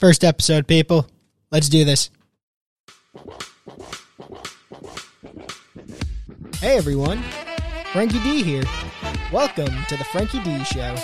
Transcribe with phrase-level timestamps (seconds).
[0.00, 1.06] First episode, people.
[1.52, 2.08] Let's do this.
[6.58, 7.22] Hey, everyone.
[7.92, 8.62] Frankie D here.
[9.30, 10.96] Welcome to the Frankie D Show.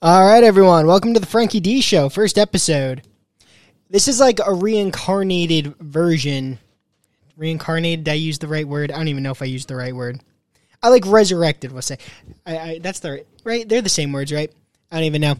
[0.00, 0.86] All right, everyone.
[0.86, 3.02] Welcome to the Frankie D Show, first episode.
[3.90, 6.58] This is like a reincarnated version.
[7.36, 8.04] Reincarnated?
[8.04, 8.90] Did I use the right word?
[8.90, 10.20] I don't even know if I used the right word.
[10.82, 11.72] I like resurrected.
[11.72, 11.98] We'll say.
[12.46, 13.68] I, I, that's the right, right.
[13.68, 14.52] They're the same words, right?
[14.90, 15.36] I don't even know.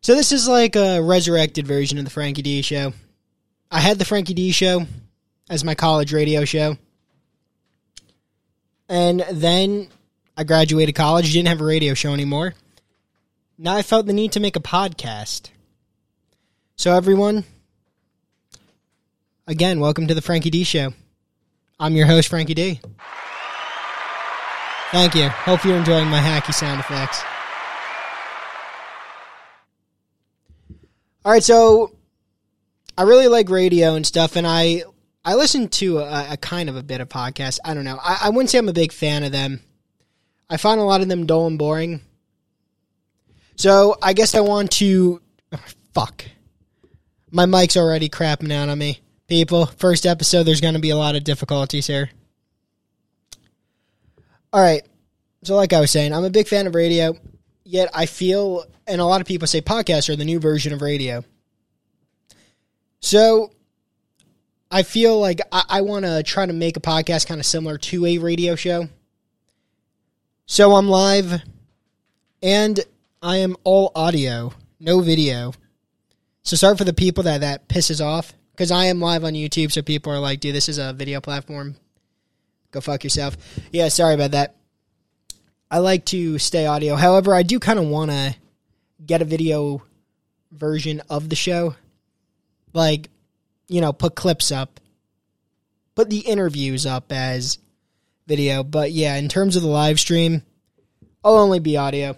[0.00, 2.92] So this is like a resurrected version of the Frankie D Show.
[3.70, 4.86] I had the Frankie D Show
[5.48, 6.76] as my college radio show,
[8.88, 9.88] and then
[10.36, 11.32] I graduated college.
[11.32, 12.54] Didn't have a radio show anymore.
[13.56, 15.50] Now I felt the need to make a podcast.
[16.76, 17.44] So, everyone,
[19.46, 20.92] again, welcome to the Frankie D Show.
[21.78, 22.80] I'm your host, Frankie D.
[24.90, 25.28] Thank you.
[25.28, 27.22] Hope you're enjoying my hacky sound effects.
[31.24, 31.94] All right, so
[32.98, 34.84] I really like radio and stuff, and I
[35.24, 37.58] I listen to a, a kind of a bit of podcast.
[37.64, 37.98] I don't know.
[38.02, 39.60] I, I wouldn't say I'm a big fan of them.
[40.50, 42.00] I find a lot of them dull and boring.
[43.56, 45.22] So I guess I want to.
[45.52, 46.24] oh, fuck.
[47.30, 49.00] My mic's already crapping out on me.
[49.32, 52.10] People, first episode, there's going to be a lot of difficulties here.
[54.52, 54.86] All right.
[55.42, 57.14] So, like I was saying, I'm a big fan of radio,
[57.64, 60.82] yet I feel, and a lot of people say podcasts are the new version of
[60.82, 61.24] radio.
[63.00, 63.52] So,
[64.70, 67.78] I feel like I, I want to try to make a podcast kind of similar
[67.78, 68.90] to a radio show.
[70.44, 71.40] So, I'm live,
[72.42, 72.78] and
[73.22, 75.54] I am all audio, no video.
[76.42, 79.72] So sorry for the people that that pisses off because I am live on YouTube.
[79.72, 81.76] So people are like, "Dude, this is a video platform.
[82.70, 83.36] Go fuck yourself."
[83.72, 84.56] Yeah, sorry about that.
[85.70, 86.96] I like to stay audio.
[86.96, 88.36] However, I do kind of want to
[89.04, 89.82] get a video
[90.50, 91.74] version of the show,
[92.72, 93.08] like
[93.68, 94.80] you know, put clips up,
[95.94, 97.58] put the interviews up as
[98.26, 98.62] video.
[98.62, 100.42] But yeah, in terms of the live stream,
[101.24, 102.16] I'll only be audio.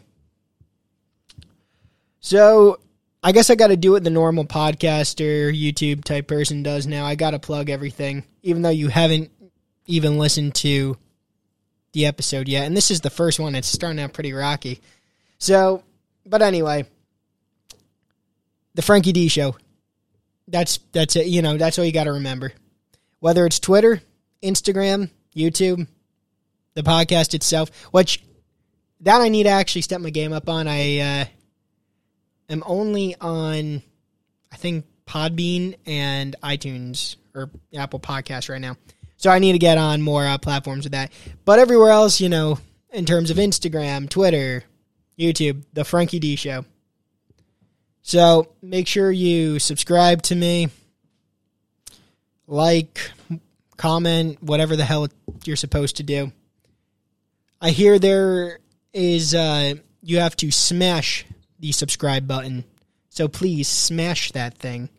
[2.20, 2.80] So
[3.26, 7.06] I guess I got to do what the normal podcaster, YouTube type person does now.
[7.06, 9.30] I got to plug everything, even though you haven't
[9.86, 10.98] even listened to
[11.92, 12.66] the episode yet.
[12.66, 13.54] And this is the first one.
[13.54, 14.82] It's starting out pretty rocky.
[15.38, 15.82] So,
[16.26, 16.84] but anyway,
[18.74, 19.56] the Frankie D Show.
[20.46, 21.26] That's that's it.
[21.26, 22.52] You know, that's all you got to remember.
[23.20, 24.02] Whether it's Twitter,
[24.42, 25.86] Instagram, YouTube,
[26.74, 28.22] the podcast itself, which
[29.00, 30.68] that I need to actually step my game up on.
[30.68, 31.24] I uh,
[32.48, 33.82] am only on,
[34.52, 38.76] I think, Podbean and iTunes or Apple Podcasts right now.
[39.16, 41.12] So I need to get on more uh, platforms with that.
[41.44, 42.58] But everywhere else, you know,
[42.92, 44.64] in terms of Instagram, Twitter,
[45.18, 46.64] YouTube, The Frankie D Show.
[48.02, 50.68] So make sure you subscribe to me,
[52.46, 53.10] like,
[53.76, 55.08] comment, whatever the hell
[55.44, 56.32] you're supposed to do.
[57.60, 58.58] I hear there
[58.92, 61.24] is, uh, you have to smash
[61.64, 62.62] the subscribe button.
[63.08, 64.90] So please smash that thing.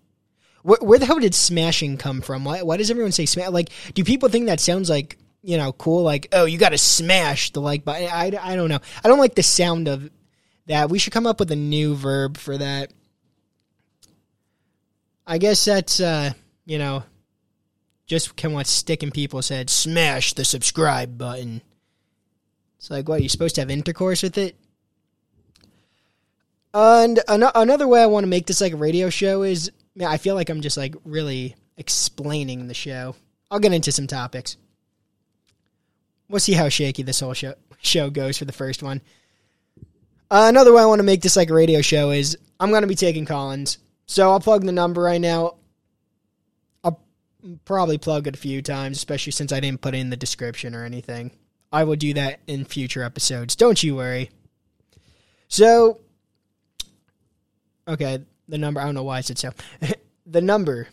[0.63, 2.43] Where, where the hell did smashing come from?
[2.43, 3.49] Why, why does everyone say smash?
[3.49, 6.01] Like, do people think that sounds like, you know, cool?
[6.01, 8.09] Like, oh, you got to smash the like button.
[8.11, 8.79] I, I don't know.
[9.03, 10.09] I don't like the sound of
[10.65, 10.89] that.
[10.89, 12.91] We should come up with a new verb for that.
[15.27, 16.33] I guess that's, uh,
[16.65, 17.03] you know,
[18.07, 19.71] just can what stick in people's heads.
[19.71, 21.61] Smash the subscribe button.
[22.79, 24.55] It's like, what, Are you supposed to have intercourse with it?
[26.75, 29.71] And an- another way I want to make this like a radio show is,
[30.05, 33.15] I feel like I'm just like really explaining the show.
[33.49, 34.57] I'll get into some topics.
[36.27, 39.01] We'll see how shaky this whole show show goes for the first one.
[40.29, 42.81] Uh, another way I want to make this like a radio show is I'm going
[42.81, 43.77] to be taking call-ins.
[44.05, 45.55] So I'll plug the number right now.
[46.83, 46.99] I'll
[47.63, 50.75] probably plug it a few times, especially since I didn't put it in the description
[50.75, 51.31] or anything.
[51.71, 53.55] I will do that in future episodes.
[53.55, 54.29] Don't you worry.
[55.47, 56.01] So,
[57.87, 59.51] okay, the number, I don't know why I said so.
[60.25, 60.87] the number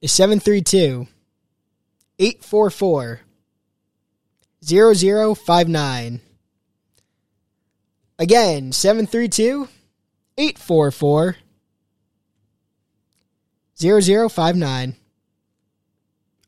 [0.00, 1.06] is 732
[2.18, 3.20] 844
[4.64, 6.20] 0059.
[8.18, 9.68] Again, 732
[10.36, 11.36] 844
[13.76, 14.96] 0059.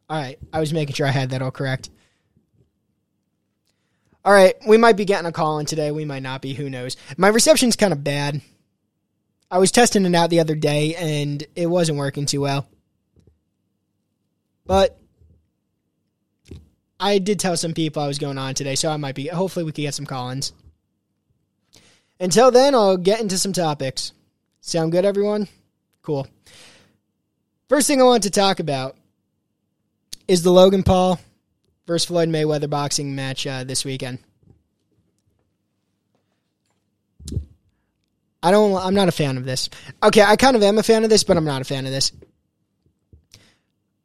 [0.08, 1.90] All right, I was making sure I had that all correct.
[4.24, 5.92] All right, we might be getting a call in today.
[5.92, 6.52] We might not be.
[6.52, 6.96] Who knows?
[7.16, 8.42] My reception's kind of bad.
[9.50, 12.68] I was testing it out the other day and it wasn't working too well.
[14.64, 14.96] But
[17.00, 19.26] I did tell some people I was going on today, so I might be.
[19.26, 20.52] Hopefully, we can get some call-ins.
[22.20, 24.12] Until then, I'll get into some topics.
[24.60, 25.48] Sound good, everyone?
[26.02, 26.28] Cool.
[27.68, 28.96] First thing I want to talk about
[30.28, 31.18] is the Logan Paul
[31.86, 34.18] versus Floyd Mayweather boxing match uh, this weekend.
[38.42, 38.74] I don't.
[38.76, 39.68] I'm not a fan of this.
[40.02, 41.92] Okay, I kind of am a fan of this, but I'm not a fan of
[41.92, 42.12] this.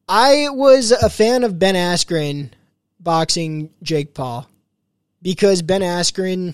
[0.07, 2.51] I was a fan of Ben Askren
[2.99, 4.47] boxing Jake Paul
[5.21, 6.53] because Ben Askren,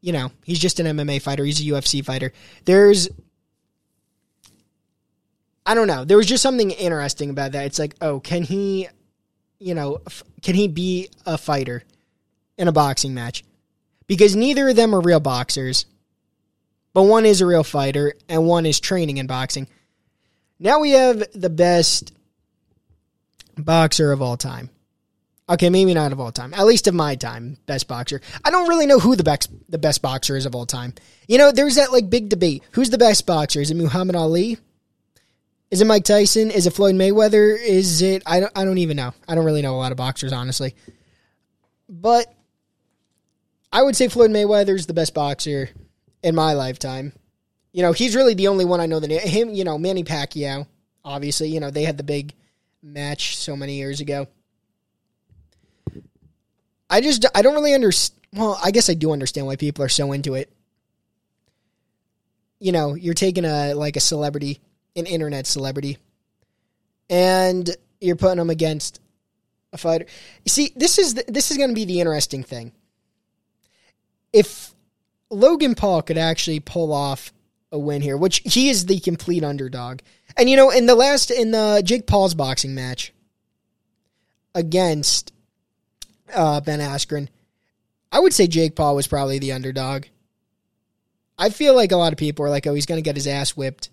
[0.00, 1.44] you know, he's just an MMA fighter.
[1.44, 2.32] He's a UFC fighter.
[2.64, 3.08] There's,
[5.66, 6.04] I don't know.
[6.04, 7.66] There was just something interesting about that.
[7.66, 8.88] It's like, oh, can he,
[9.58, 10.00] you know,
[10.40, 11.82] can he be a fighter
[12.56, 13.44] in a boxing match?
[14.06, 15.84] Because neither of them are real boxers,
[16.94, 19.68] but one is a real fighter and one is training in boxing.
[20.58, 22.12] Now we have the best
[23.56, 24.70] boxer of all time.
[25.48, 26.54] Okay, maybe not of all time.
[26.54, 28.20] At least of my time, best boxer.
[28.44, 30.94] I don't really know who the best the best boxer is of all time.
[31.26, 32.62] You know, there's that like big debate.
[32.72, 33.60] Who's the best boxer?
[33.60, 34.58] Is it Muhammad Ali?
[35.70, 36.50] Is it Mike Tyson?
[36.50, 37.58] Is it Floyd Mayweather?
[37.60, 39.14] Is it I don't I don't even know.
[39.26, 40.74] I don't really know a lot of boxers honestly.
[41.88, 42.32] But
[43.72, 45.70] I would say Floyd Mayweather is the best boxer
[46.22, 47.12] in my lifetime.
[47.72, 50.66] You know, he's really the only one I know that him, you know, Manny Pacquiao,
[51.04, 52.34] obviously, you know, they had the big
[52.82, 54.26] match so many years ago.
[56.90, 58.18] I just I don't really understand.
[58.34, 60.52] Well, I guess I do understand why people are so into it.
[62.60, 64.60] You know, you're taking a like a celebrity,
[64.94, 65.98] an internet celebrity,
[67.08, 67.68] and
[68.00, 69.00] you're putting them against
[69.72, 70.06] a fighter.
[70.44, 72.72] You see, this is the, this is going to be the interesting thing.
[74.32, 74.74] If
[75.32, 77.32] Logan Paul could actually pull off
[77.72, 80.00] a win here, which he is the complete underdog.
[80.36, 83.12] And you know, in the last in the Jake Paul's boxing match
[84.54, 85.32] against
[86.32, 87.28] uh, Ben Askren,
[88.12, 90.04] I would say Jake Paul was probably the underdog.
[91.38, 93.26] I feel like a lot of people are like, "Oh, he's going to get his
[93.26, 93.88] ass whipped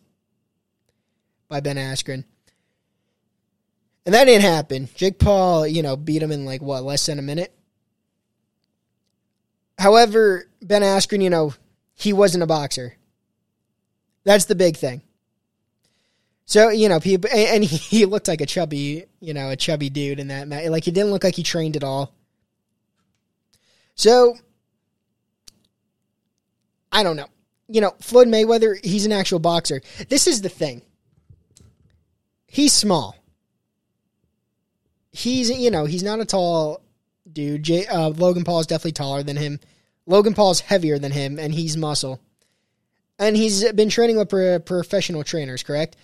[1.48, 2.26] by Ben Askren,"
[4.06, 4.90] and that didn't happen.
[4.94, 7.54] Jake Paul, you know, beat him in like what less than a minute.
[9.78, 11.54] However, Ben Askren, you know,
[11.94, 12.96] he wasn't a boxer.
[14.24, 15.02] That's the big thing.
[16.46, 20.20] So you know, people, and he looked like a chubby, you know, a chubby dude
[20.20, 20.68] in that match.
[20.70, 22.14] Like he didn't look like he trained at all.
[23.96, 24.38] So
[26.92, 27.28] I don't know.
[27.68, 29.82] You know, Floyd Mayweather, he's an actual boxer.
[30.08, 30.82] This is the thing.
[32.48, 33.16] He's small.
[35.12, 36.82] He's you know he's not a tall
[37.32, 37.64] dude.
[37.64, 39.60] J, uh, Logan Paul is definitely taller than him.
[40.10, 42.20] Logan Paul's heavier than him, and he's muscle
[43.20, 45.98] and he's been training with pro- professional trainers, correct?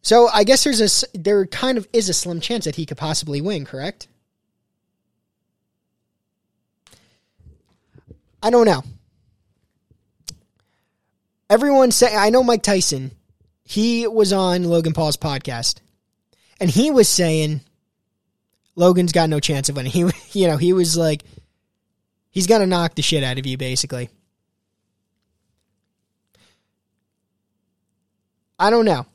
[0.00, 2.96] So I guess there's a there kind of is a slim chance that he could
[2.96, 4.08] possibly win, correct?
[8.42, 8.82] I don't know.
[11.48, 13.12] Everyone say I know Mike Tyson.
[13.64, 15.76] He was on Logan Paul's podcast,
[16.58, 17.60] and he was saying
[18.74, 19.92] Logan's got no chance of winning.
[19.92, 20.10] He,
[20.40, 21.22] you know, he was like,
[22.32, 24.10] he's gonna knock the shit out of you, basically.
[28.58, 29.06] I don't know.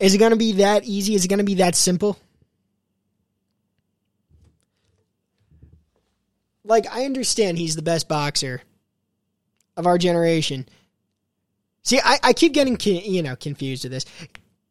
[0.00, 1.14] Is it going to be that easy?
[1.14, 2.18] Is it going to be that simple?
[6.64, 8.62] Like, I understand he's the best boxer
[9.76, 10.68] of our generation.
[11.84, 14.06] See, I, I keep getting, you know, confused with this.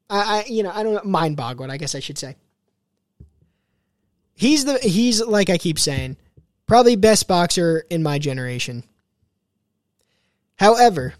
[0.10, 2.36] I, I you know, I don't mind boggled, I guess I should say.
[4.34, 6.18] He's the, he's, like I keep saying,
[6.70, 8.84] probably best boxer in my generation.
[10.58, 11.16] However,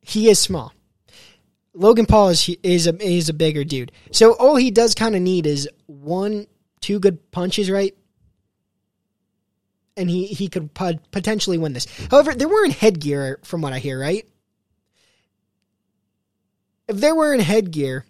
[0.00, 0.74] he is small.
[1.74, 3.92] Logan Paul is is a is a bigger dude.
[4.10, 6.48] So all he does kind of need is one,
[6.80, 7.94] two good punches, right?
[9.96, 11.86] And he he could potentially win this.
[12.10, 14.26] However, they're wearing headgear from what I hear, right?
[16.88, 18.04] If they're wearing headgear,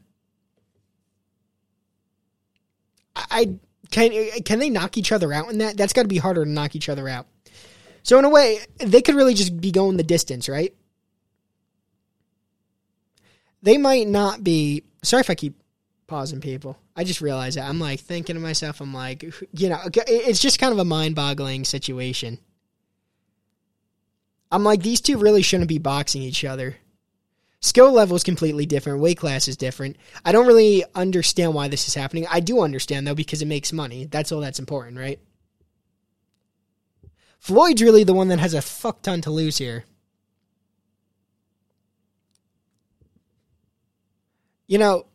[3.14, 3.58] I
[3.92, 4.10] can
[4.44, 5.76] can they knock each other out in that?
[5.76, 7.26] That's got to be harder to knock each other out.
[8.02, 10.74] So in a way, they could really just be going the distance, right?
[13.62, 14.84] they might not be.
[15.02, 15.54] Sorry if I keep
[16.06, 16.78] pausing people.
[16.94, 17.68] I just realized that.
[17.68, 19.22] I'm like thinking to myself, I'm like,
[19.52, 22.38] you know, it's just kind of a mind boggling situation.
[24.50, 26.76] I'm like, these two really shouldn't be boxing each other.
[27.62, 29.00] Skill level is completely different.
[29.00, 29.96] Weight class is different.
[30.24, 32.26] I don't really understand why this is happening.
[32.28, 34.04] I do understand, though, because it makes money.
[34.04, 35.20] That's all that's important, right?
[37.38, 39.84] Floyd's really the one that has a fuck ton to lose here.
[44.66, 45.06] You know,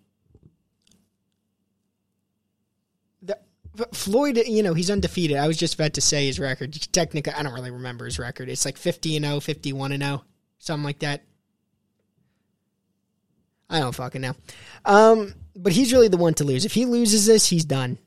[3.94, 5.38] Floyd, you know, he's undefeated.
[5.38, 6.74] I was just about to say his record.
[6.92, 8.50] Technically, I don't really remember his record.
[8.50, 10.24] It's like 50 and 0, 51 and 0,
[10.60, 11.24] something like that.
[13.70, 14.34] I don't fucking know.
[14.86, 16.66] Um, but he's really the one to lose.
[16.66, 17.98] If he loses this, he's done.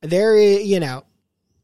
[0.00, 1.04] There, you know,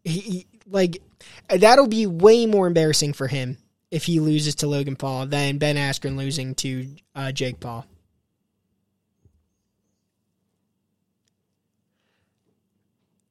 [0.04, 1.02] he, like
[1.48, 3.56] that'll be way more embarrassing for him
[3.90, 7.86] if he loses to Logan Paul than Ben Askren losing to uh, Jake Paul.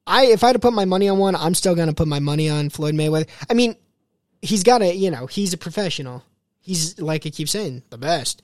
[0.06, 2.20] I if I had to put my money on one, I'm still gonna put my
[2.20, 3.28] money on Floyd Mayweather.
[3.48, 3.76] I mean,
[4.42, 6.24] he's got to, you know, he's a professional.
[6.66, 8.42] He's like I keep saying, the best.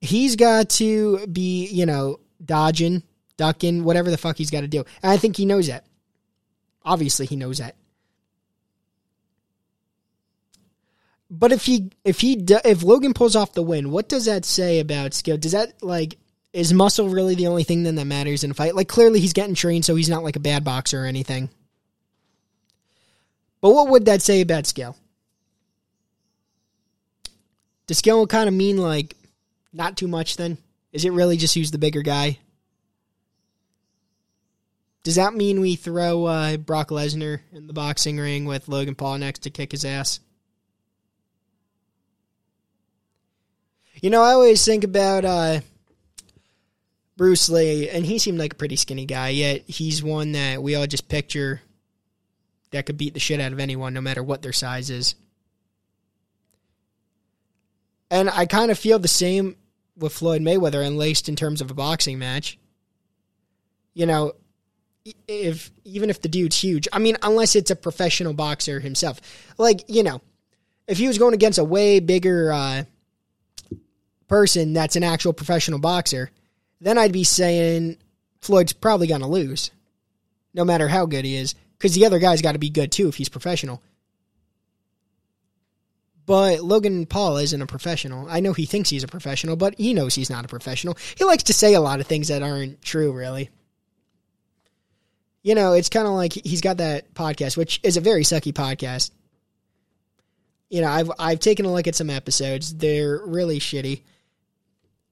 [0.00, 3.02] He's got to be, you know, dodging,
[3.36, 4.84] ducking, whatever the fuck he's got to do.
[5.02, 5.84] And I think he knows that.
[6.84, 7.74] Obviously, he knows that.
[11.28, 14.78] But if he if he if Logan pulls off the win, what does that say
[14.78, 15.36] about skill?
[15.36, 16.16] Does that like
[16.52, 18.76] is muscle really the only thing then that matters in a fight?
[18.76, 21.50] Like clearly he's getting trained, so he's not like a bad boxer or anything.
[23.60, 24.96] But what would that say about skill?
[27.92, 29.14] Does skill will kind of mean like
[29.70, 30.56] not too much then?
[30.94, 32.38] Is it really just who's the bigger guy?
[35.02, 39.18] Does that mean we throw uh, Brock Lesnar in the boxing ring with Logan Paul
[39.18, 40.20] next to kick his ass?
[44.00, 45.60] You know, I always think about uh,
[47.18, 50.76] Bruce Lee, and he seemed like a pretty skinny guy, yet he's one that we
[50.76, 51.60] all just picture
[52.70, 55.14] that could beat the shit out of anyone, no matter what their size is.
[58.12, 59.56] And I kind of feel the same
[59.96, 62.58] with Floyd Mayweather, unlaced in terms of a boxing match.
[63.94, 64.34] You know,
[65.26, 69.18] if even if the dude's huge, I mean, unless it's a professional boxer himself,
[69.56, 70.20] like you know,
[70.86, 72.84] if he was going against a way bigger uh,
[74.28, 76.30] person that's an actual professional boxer,
[76.82, 77.96] then I'd be saying
[78.42, 79.70] Floyd's probably going to lose,
[80.52, 83.08] no matter how good he is, because the other guy's got to be good too
[83.08, 83.82] if he's professional.
[86.32, 88.26] But Logan Paul isn't a professional.
[88.26, 90.96] I know he thinks he's a professional, but he knows he's not a professional.
[91.16, 93.50] He likes to say a lot of things that aren't true, really
[95.42, 98.52] you know, it's kind of like he's got that podcast, which is a very sucky
[98.52, 99.10] podcast.
[100.70, 102.74] You know, I've I've taken a look at some episodes.
[102.74, 104.02] They're really shitty.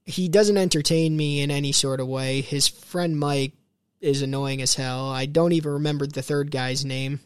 [0.05, 2.41] He doesn't entertain me in any sort of way.
[2.41, 3.53] His friend Mike
[4.01, 5.11] is annoying as hell.
[5.11, 7.21] I don't even remember the third guy's name.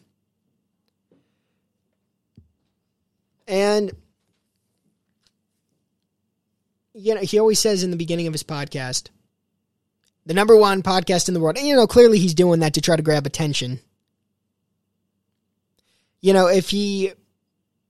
[3.47, 3.91] And
[6.95, 9.09] you know, he always says in the beginning of his podcast,
[10.25, 11.57] the number one podcast in the world.
[11.57, 13.79] And, you know, clearly he's doing that to try to grab attention.
[16.21, 17.11] You know, if he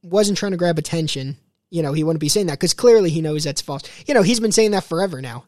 [0.03, 1.37] wasn't trying to grab attention,
[1.69, 3.83] you know, he wouldn't be saying that because clearly he knows that's false.
[4.07, 5.45] You know, he's been saying that forever now.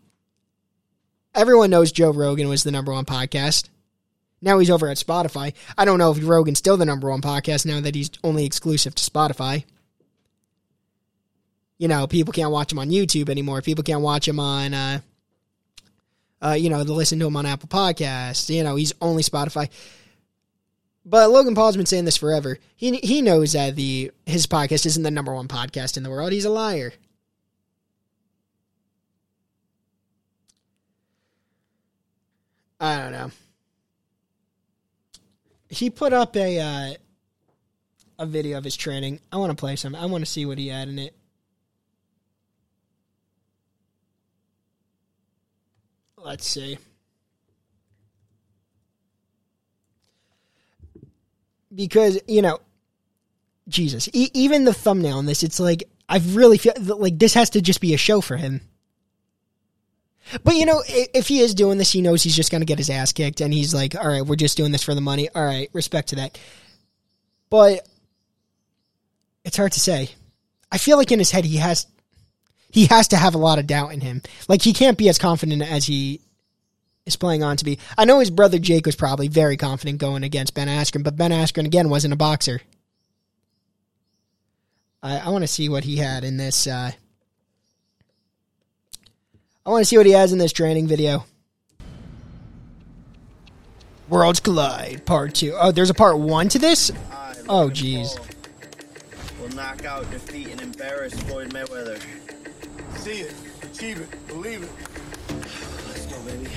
[1.36, 3.70] Everyone knows Joe Rogan was the number one podcast.
[4.40, 5.54] Now he's over at Spotify.
[5.78, 8.94] I don't know if Rogan's still the number one podcast now that he's only exclusive
[8.96, 9.66] to Spotify.
[11.78, 13.62] You know, people can't watch him on YouTube anymore.
[13.62, 15.00] People can't watch him on uh,
[16.44, 18.54] uh, you know, to listen to him on Apple Podcasts.
[18.54, 19.70] You know, he's only Spotify.
[21.06, 22.60] But Logan Paul's been saying this forever.
[22.76, 26.32] He he knows that the his podcast isn't the number one podcast in the world.
[26.32, 26.92] He's a liar.
[32.80, 33.32] I don't know.
[35.70, 36.94] He put up a uh,
[38.20, 39.22] a video of his training.
[39.32, 39.96] I want to play some.
[39.96, 41.17] I want to see what he had in it.
[46.28, 46.78] Let's see.
[51.74, 52.60] Because, you know,
[53.70, 57.52] Jesus, e- even the thumbnail on this, it's like, I really feel like this has
[57.52, 58.60] to just be a show for him.
[60.44, 62.78] But, you know, if he is doing this, he knows he's just going to get
[62.78, 65.30] his ass kicked, and he's like, all right, we're just doing this for the money.
[65.34, 66.38] All right, respect to that.
[67.50, 67.88] But
[69.46, 70.10] it's hard to say.
[70.74, 71.88] I feel like in his head, he has
[72.72, 74.22] he has to have a lot of doubt in him.
[74.48, 76.22] Like he can't be as confident as he
[77.06, 77.80] is playing on to be.
[77.98, 81.32] I know his brother Jake was probably very confident going against Ben Askren, but Ben
[81.32, 82.62] Askren again wasn't a boxer.
[85.02, 86.68] I, I want to see what he had in this.
[86.68, 86.92] Uh,
[89.66, 91.26] I want to see what he has in this training video.
[94.10, 95.54] Worlds Collide Part Two.
[95.58, 96.92] Oh, there's a Part One to this.
[97.50, 98.18] Oh, jeez.
[99.40, 102.02] Will knock out, defeat, and embarrass Floyd Mayweather.
[103.08, 103.34] See it,
[103.64, 104.70] achieve it, believe it.
[105.88, 106.50] Let's go, baby.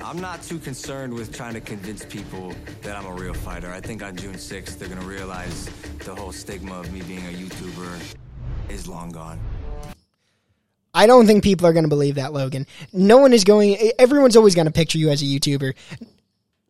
[0.00, 3.72] I'm not too concerned with trying to convince people that I'm a real fighter.
[3.72, 5.68] I think on June 6th, they're gonna realize
[6.04, 8.16] the whole stigma of me being a YouTuber
[8.68, 9.40] is long gone.
[10.94, 12.66] I don't think people are going to believe that, Logan.
[12.92, 13.78] No one is going.
[13.98, 15.72] Everyone's always going to picture you as a YouTuber.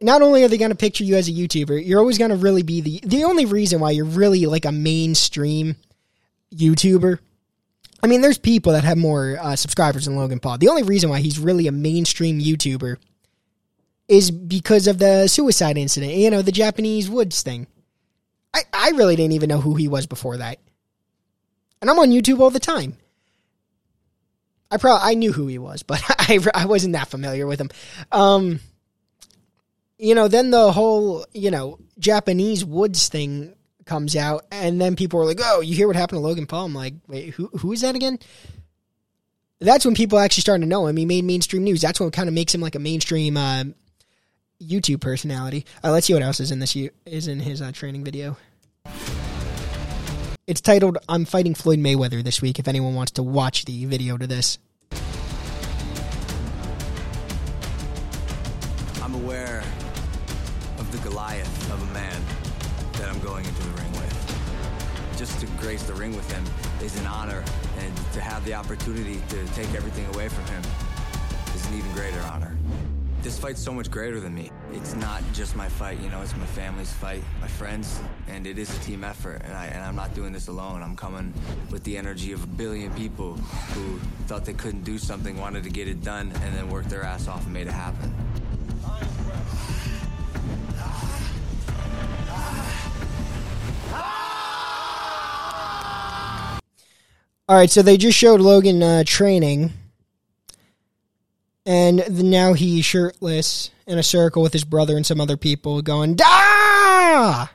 [0.03, 2.37] Not only are they going to picture you as a YouTuber, you're always going to
[2.37, 5.77] really be the the only reason why you're really like a mainstream
[6.55, 7.19] YouTuber.
[8.03, 10.59] I mean, there's people that have more uh, subscribers than Logan Paul.
[10.59, 12.97] The only reason why he's really a mainstream YouTuber
[14.09, 16.15] is because of the suicide incident.
[16.15, 17.67] You know, the Japanese woods thing.
[18.53, 20.59] I I really didn't even know who he was before that,
[21.81, 22.97] and I'm on YouTube all the time.
[24.71, 27.71] I probably I knew who he was, but I I wasn't that familiar with him.
[28.11, 28.61] Um,
[30.03, 33.55] you know, then the whole you know Japanese woods thing
[33.87, 36.67] comes out, and then people are like, "Oh, you hear what happened to Logan Paul?"
[36.67, 38.19] I'm like, "Wait, who who is that again?"
[39.61, 40.97] That's when people actually started to know him.
[40.97, 41.81] He made mainstream news.
[41.81, 43.63] That's what kind of makes him like a mainstream uh,
[44.61, 45.65] YouTube personality.
[45.85, 48.37] Uh, let's see what else is in this is in his uh, training video.
[50.49, 54.17] It's titled "I'm fighting Floyd Mayweather this week." If anyone wants to watch the video
[54.17, 54.59] to this,
[65.73, 66.45] grace the ring with him
[66.85, 67.43] is an honor,
[67.79, 70.63] and to have the opportunity to take everything away from him
[71.55, 72.55] is an even greater honor.
[73.23, 74.51] This fight's so much greater than me.
[74.75, 78.59] It's not just my fight, you know, it's my family's fight, my friends, and it
[78.59, 79.41] is a team effort.
[79.47, 80.83] And, I, and I'm not doing this alone.
[80.83, 81.33] I'm coming
[81.71, 83.37] with the energy of a billion people
[83.73, 87.03] who thought they couldn't do something, wanted to get it done, and then worked their
[87.03, 88.13] ass off and made it happen.
[97.53, 99.75] All right, so they just showed Logan uh, training,
[101.67, 106.15] and now he's shirtless in a circle with his brother and some other people, going
[106.15, 107.49] "Da!" I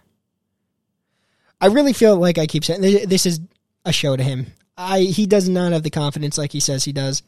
[1.64, 3.42] really feel like I keep saying this is
[3.86, 4.54] a show to him.
[4.78, 7.24] I he does not have the confidence like he says he does.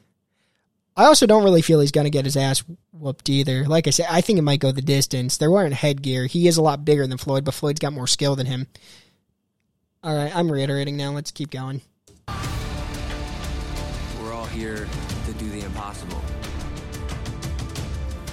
[0.95, 3.65] I also don't really feel he's gonna get his ass whooped either.
[3.65, 5.37] Like I said, I think it might go the distance.
[5.37, 6.27] They're wearing headgear.
[6.27, 8.67] He is a lot bigger than Floyd, but Floyd's got more skill than him.
[10.03, 11.09] All right, I'm reiterating now.
[11.13, 11.81] Let's keep going.
[14.53, 14.87] Here
[15.25, 16.21] to do the impossible.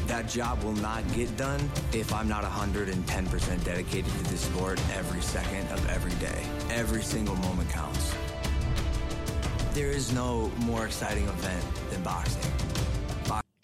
[0.07, 5.21] That job will not get done if I'm not 110% dedicated to this sport every
[5.21, 6.43] second of every day.
[6.71, 8.15] Every single moment counts.
[9.73, 12.53] There is no more exciting event than boxing.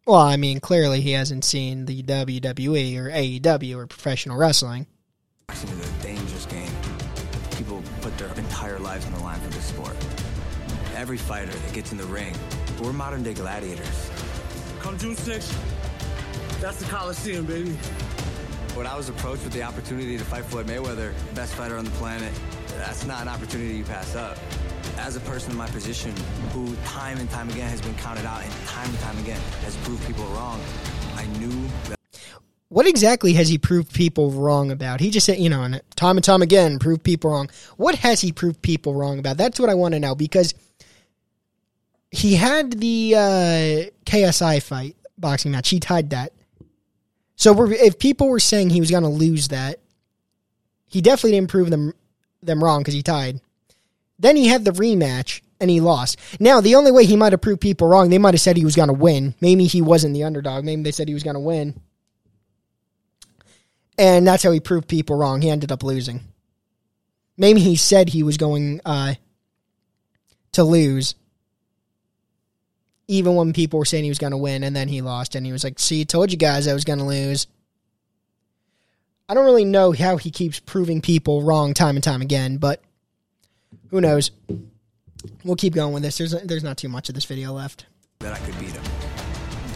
[0.05, 4.87] Well, I mean, clearly he hasn't seen the WWE or AEW or professional wrestling.
[5.47, 6.73] Boxing is a dangerous game.
[7.57, 9.97] People put their entire lives on the line for this sport.
[10.94, 12.35] Every fighter that gets in the ring,
[12.83, 14.11] we're modern day gladiators.
[14.81, 15.55] Come June 6th,
[16.61, 17.70] that's the Coliseum, baby.
[18.74, 21.90] When I was approached with the opportunity to fight Floyd Mayweather, best fighter on the
[21.92, 22.33] planet,
[22.76, 24.38] that's not an opportunity you pass up.
[24.98, 26.14] As a person in my position
[26.52, 29.76] who time and time again has been counted out and time and time again has
[29.78, 30.61] proved people wrong,
[31.16, 31.96] I knew that
[32.68, 35.00] What exactly has he proved people wrong about?
[35.00, 37.50] He just said, you know, and time and time again, proved people wrong.
[37.76, 39.37] What has he proved people wrong about?
[39.37, 40.55] That's what I want to know because
[42.12, 45.70] he had the uh, KSI fight boxing match.
[45.70, 46.33] He tied that.
[47.37, 49.81] So if people were saying he was going to lose that,
[50.87, 51.94] he definitely didn't prove them
[52.42, 53.40] them wrong because he tied.
[54.18, 56.18] Then he had the rematch and he lost.
[56.38, 58.64] Now the only way he might have proved people wrong, they might have said he
[58.64, 59.35] was going to win.
[59.40, 60.64] Maybe he wasn't the underdog.
[60.64, 61.81] Maybe they said he was going to win,
[63.96, 65.40] and that's how he proved people wrong.
[65.40, 66.20] He ended up losing.
[67.38, 69.14] Maybe he said he was going uh,
[70.53, 71.14] to lose,
[73.09, 75.45] even when people were saying he was going to win, and then he lost, and
[75.45, 77.47] he was like, "See, told you guys I was going to lose."
[79.29, 82.83] I don't really know how he keeps proving people wrong time and time again, but
[83.88, 84.31] who knows?
[85.45, 86.19] We'll keep going with this.
[86.19, 87.87] There's there's not too much of this video left.
[88.21, 88.83] that I could beat him.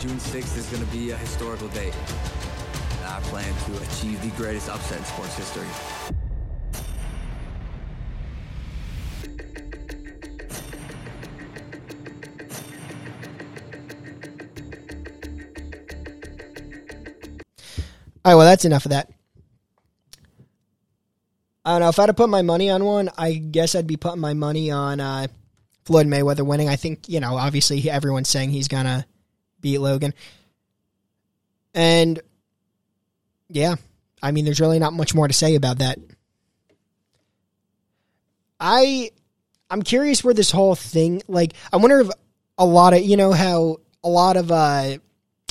[0.01, 1.95] June 6th is going to be a historical date.
[3.05, 6.26] I plan to achieve the greatest upset in sports history.
[18.27, 19.09] All right, well, that's enough of that.
[21.65, 21.89] I don't know.
[21.91, 24.35] If I had to put my money on one, I guess I'd be putting my
[24.35, 25.29] money on uh,
[25.85, 26.69] Floyd Mayweather winning.
[26.69, 29.07] I think, you know, obviously everyone's saying he's going to
[29.61, 30.13] beat Logan.
[31.73, 32.19] And,
[33.49, 33.77] yeah,
[34.21, 36.01] I mean, there's really not much more to say about that.
[38.59, 39.13] I,
[39.71, 42.11] I'm curious where this whole thing, like, I wonder if
[42.59, 44.99] a lot of, you know, how a lot of, uh,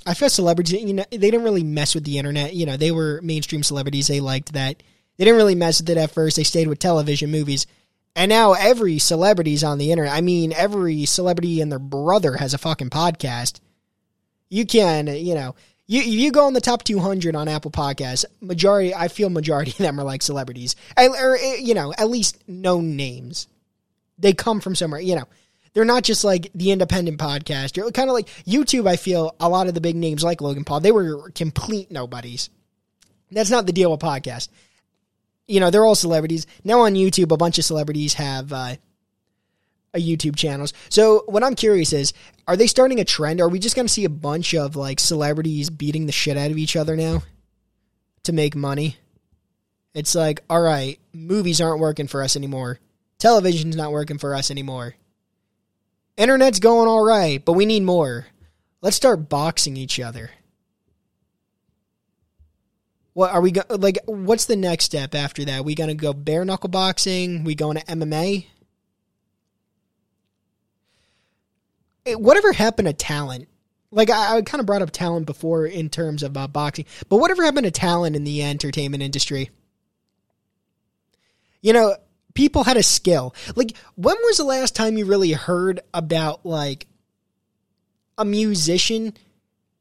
[0.05, 2.53] I feel celebrities, you know, they didn't really mess with the internet.
[2.53, 4.07] You know, they were mainstream celebrities.
[4.07, 4.83] They liked that.
[5.17, 6.37] They didn't really mess with it at first.
[6.37, 7.65] They stayed with television, movies.
[8.15, 10.13] And now every celebrity's on the internet.
[10.13, 13.59] I mean, every celebrity and their brother has a fucking podcast.
[14.49, 15.55] You can, you know,
[15.87, 18.25] you you go on the top 200 on Apple Podcasts.
[18.41, 22.47] Majority, I feel majority of them are like celebrities, or eh, you know, at least
[22.47, 23.47] known names.
[24.17, 25.25] They come from somewhere, you know.
[25.75, 27.75] They're not just like the independent podcast.
[27.75, 28.87] You're kind of like YouTube.
[28.87, 32.49] I feel a lot of the big names like Logan Paul, they were complete nobodies.
[33.29, 34.47] That's not the deal with podcast.
[35.47, 37.33] You know, they're all celebrities now on YouTube.
[37.33, 38.77] A bunch of celebrities have uh,
[39.93, 40.71] a YouTube channels.
[40.87, 42.13] So what I'm curious is,
[42.47, 43.41] are they starting a trend?
[43.41, 46.51] Are we just going to see a bunch of like celebrities beating the shit out
[46.51, 47.21] of each other now
[48.23, 48.95] to make money?
[49.93, 52.79] It's like, all right, movies aren't working for us anymore.
[53.17, 54.95] Television's not working for us anymore.
[56.17, 58.27] Internet's going all right, but we need more.
[58.81, 60.31] Let's start boxing each other.
[63.13, 63.97] What are we go- like?
[64.05, 65.63] What's the next step after that?
[65.65, 67.43] We gonna go bare knuckle boxing?
[67.43, 68.47] We going to MMA?
[72.13, 73.47] whatever happened to talent?
[73.91, 77.17] Like I, I kind of brought up talent before in terms of uh, boxing, but
[77.17, 79.49] whatever happened to talent in the entertainment industry?
[81.61, 81.95] You know,
[82.35, 83.33] people had a skill.
[83.55, 86.85] Like when was the last time you really heard about like
[88.17, 89.15] a musician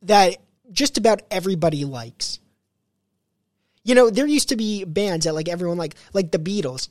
[0.02, 0.38] that
[0.72, 2.40] just about everybody likes?
[3.82, 6.88] You know, there used to be bands that like everyone like like the Beatles.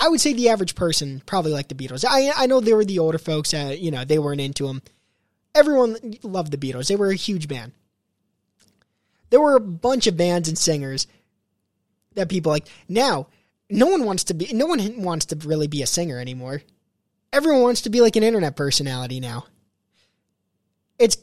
[0.00, 2.04] I would say the average person probably liked the Beatles.
[2.08, 4.82] I I know they were the older folks that you know they weren't into them.
[5.54, 6.88] Everyone loved the Beatles.
[6.88, 7.72] They were a huge band.
[9.30, 11.06] There were a bunch of bands and singers
[12.14, 12.66] that people like.
[12.88, 13.28] Now,
[13.70, 14.52] no one wants to be.
[14.52, 16.62] No one wants to really be a singer anymore.
[17.32, 19.46] Everyone wants to be like an internet personality now.
[20.98, 21.16] It's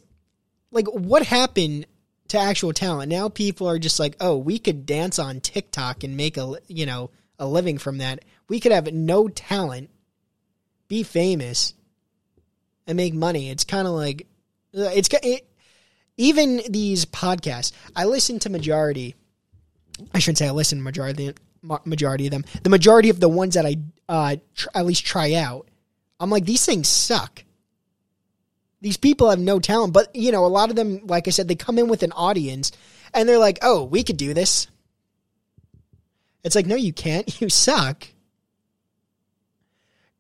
[0.72, 1.86] like what happened
[2.30, 3.10] to actual talent?
[3.10, 6.86] Now people are just like, oh, we could dance on TikTok and make a you
[6.86, 8.24] know a living from that.
[8.48, 9.90] We could have no talent,
[10.88, 11.74] be famous,
[12.86, 13.50] and make money.
[13.50, 14.28] It's kind of like
[14.76, 15.46] uh, it's it,
[16.16, 17.74] even these podcasts.
[17.96, 19.16] I listen to majority.
[20.14, 21.34] I shouldn't say I listen to majority
[21.86, 22.46] majority of them.
[22.64, 23.78] The majority of the ones that I
[24.10, 25.68] uh, tr- at least try out,
[26.20, 27.44] I'm like these things suck.
[28.82, 31.48] These people have no talent, but you know a lot of them, like I said,
[31.48, 32.72] they come in with an audience,
[33.14, 34.68] and they're like, "Oh, we could do this."
[36.48, 37.28] It's like, no, you can't.
[37.42, 38.08] You suck.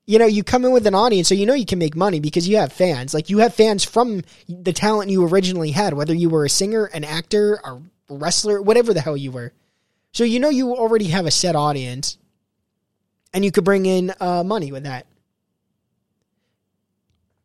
[0.05, 2.21] You know, you come in with an audience, so you know you can make money
[2.21, 3.13] because you have fans.
[3.13, 6.85] Like, you have fans from the talent you originally had, whether you were a singer,
[6.85, 9.51] an actor, a wrestler, whatever the hell you were.
[10.17, 12.17] So, you know, you already have a set audience,
[13.33, 15.05] and you could bring in uh, money with that.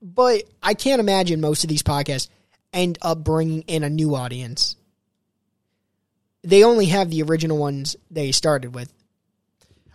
[0.00, 2.28] But I can't imagine most of these podcasts
[2.72, 4.76] end up bringing in a new audience
[6.44, 8.92] they only have the original ones they started with.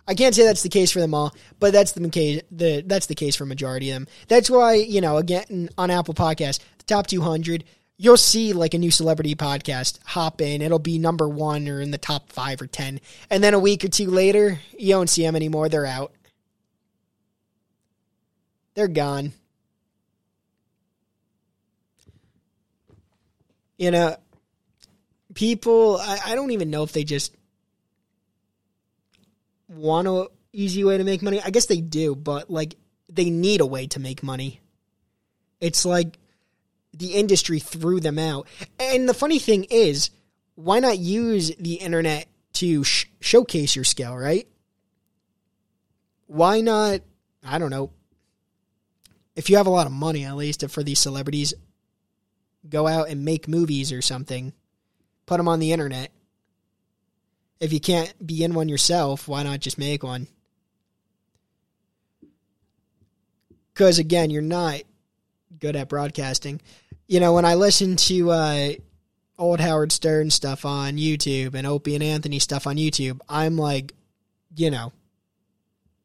[0.06, 2.40] I can't say that's the case for them all, but that's the case.
[2.50, 4.06] The that's the case for majority of them.
[4.28, 7.64] That's why you know again on Apple Podcasts, the top 200,
[7.98, 10.62] you'll see like a new celebrity podcast hop in.
[10.62, 13.84] It'll be number one or in the top five or ten, and then a week
[13.84, 15.68] or two later, you don't see them anymore.
[15.68, 16.12] They're out.
[18.74, 19.32] They're gone.
[23.76, 24.16] You know,
[25.34, 27.34] people, I, I don't even know if they just
[29.68, 31.40] want a easy way to make money.
[31.44, 32.76] I guess they do, but like
[33.08, 34.60] they need a way to make money.
[35.60, 36.18] It's like
[36.92, 38.46] the industry threw them out.
[38.78, 40.10] And the funny thing is,
[40.54, 44.48] why not use the internet to sh- showcase your skill, right?
[46.26, 47.00] Why not?
[47.44, 47.92] I don't know.
[49.36, 51.54] If you have a lot of money, at least for these celebrities,
[52.68, 54.52] go out and make movies or something
[55.28, 56.10] put them on the internet.
[57.60, 60.26] If you can't be in one yourself, why not just make one?
[63.72, 64.80] Because again, you're not
[65.58, 66.60] good at broadcasting.
[67.06, 68.68] You know, when I listen to uh,
[69.38, 73.94] old Howard Stern stuff on YouTube and Opie and Anthony stuff on YouTube, I'm like,
[74.56, 74.92] you know,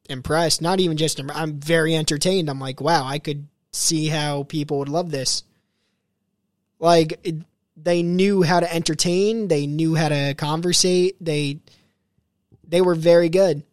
[0.10, 0.62] impressed.
[0.62, 2.50] Not even just, I'm very entertained.
[2.50, 5.44] I'm like, wow, I could see how people would love this.
[6.80, 7.36] Like, it,
[7.76, 11.60] they knew how to entertain, they knew how to conversate, they
[12.66, 13.64] they were very good.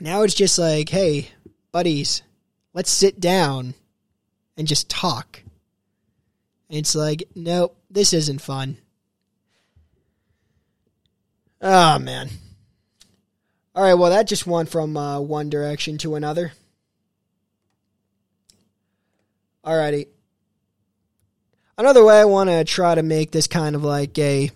[0.00, 1.30] Now it's just like, hey,
[1.72, 2.22] buddies,
[2.72, 3.74] let's sit down
[4.56, 5.42] and just talk.
[6.70, 8.78] it's like, nope, this isn't fun.
[11.60, 12.28] Oh man.
[13.74, 16.52] All right, well that just went from uh, one direction to another.
[19.64, 20.08] Alrighty.
[21.78, 24.50] Another way I want to try to make this kind of like a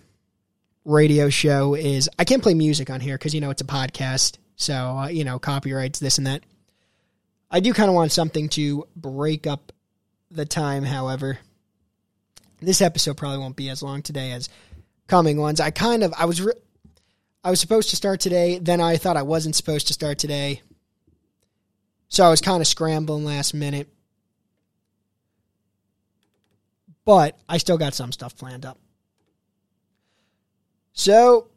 [0.85, 4.37] radio show is I can't play music on here because you know it's a podcast,
[4.55, 6.43] so uh, you know copyrights this and that.
[7.51, 9.71] I do kind of want something to break up
[10.31, 10.83] the time.
[10.83, 11.39] However,
[12.61, 14.49] this episode probably won't be as long today as
[15.07, 15.59] coming ones.
[15.59, 16.53] I kind of I was re-
[17.43, 20.61] I was supposed to start today, then I thought I wasn't supposed to start today,
[22.09, 23.87] so I was kind of scrambling last minute.
[27.05, 28.77] But I still got some stuff planned up.
[30.93, 31.47] So,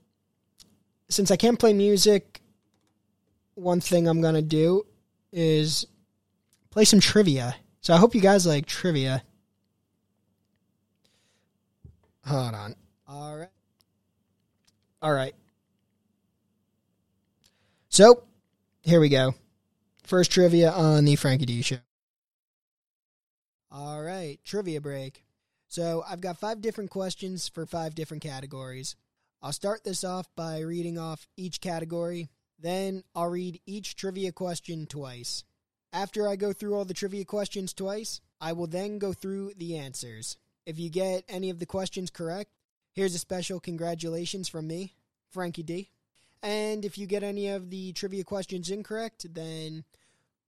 [1.09, 2.41] since I can't play music,
[3.55, 4.87] one thing I'm going to do
[5.33, 5.87] is
[6.71, 7.57] play some trivia.
[7.83, 9.25] So I hope you guys like trivia.
[12.25, 12.77] Hold on.
[13.09, 13.49] All right.
[15.03, 15.35] All right.
[17.89, 18.23] So,
[18.83, 19.35] here we go.
[20.05, 21.77] First trivia on the Frankie D show.
[23.71, 25.25] All right, trivia break.
[25.69, 28.95] So, I've got five different questions for five different categories.
[29.43, 34.87] I'll start this off by reading off each category, then I'll read each trivia question
[34.87, 35.43] twice.
[35.93, 39.77] After I go through all the trivia questions twice, I will then go through the
[39.77, 40.39] answers.
[40.65, 42.51] If you get any of the questions correct,
[42.93, 44.95] here's a special congratulations from me,
[45.31, 45.91] Frankie D.
[46.43, 49.85] And if you get any of the trivia questions incorrect, then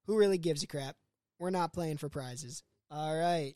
[0.07, 0.97] who really gives a crap?
[1.39, 2.63] We're not playing for prizes.
[2.91, 3.55] All right.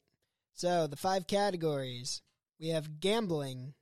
[0.54, 2.22] So, the five categories
[2.60, 3.74] we have gambling,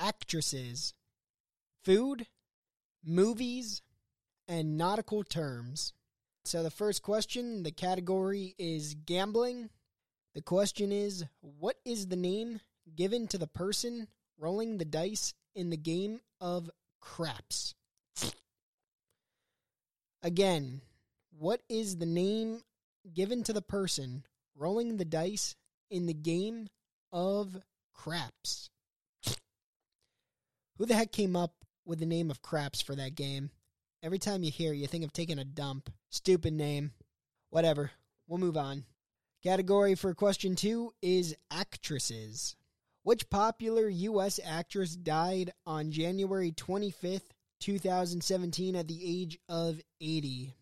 [0.00, 0.94] actresses,
[1.84, 2.26] food,
[3.04, 3.82] movies,
[4.48, 5.92] and nautical terms.
[6.44, 9.70] So, the first question, the category is gambling.
[10.34, 12.60] The question is What is the name
[12.96, 16.68] given to the person rolling the dice in the game of
[17.00, 17.74] craps?
[20.22, 20.80] Again,
[21.38, 22.62] what is the name
[23.12, 24.24] given to the person
[24.56, 25.54] rolling the dice
[25.90, 26.68] in the game
[27.12, 27.56] of
[27.92, 28.70] craps?
[30.78, 33.50] Who the heck came up with the name of craps for that game?
[34.04, 35.88] Every time you hear you think of taking a dump.
[36.10, 36.90] Stupid name.
[37.50, 37.92] Whatever.
[38.26, 38.84] We'll move on.
[39.44, 42.56] Category for question two is actresses.
[43.04, 44.40] Which popular U.S.
[44.44, 50.52] actress died on January 25th, 2017, at the age of 80?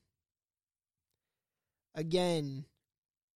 [1.94, 2.66] Again,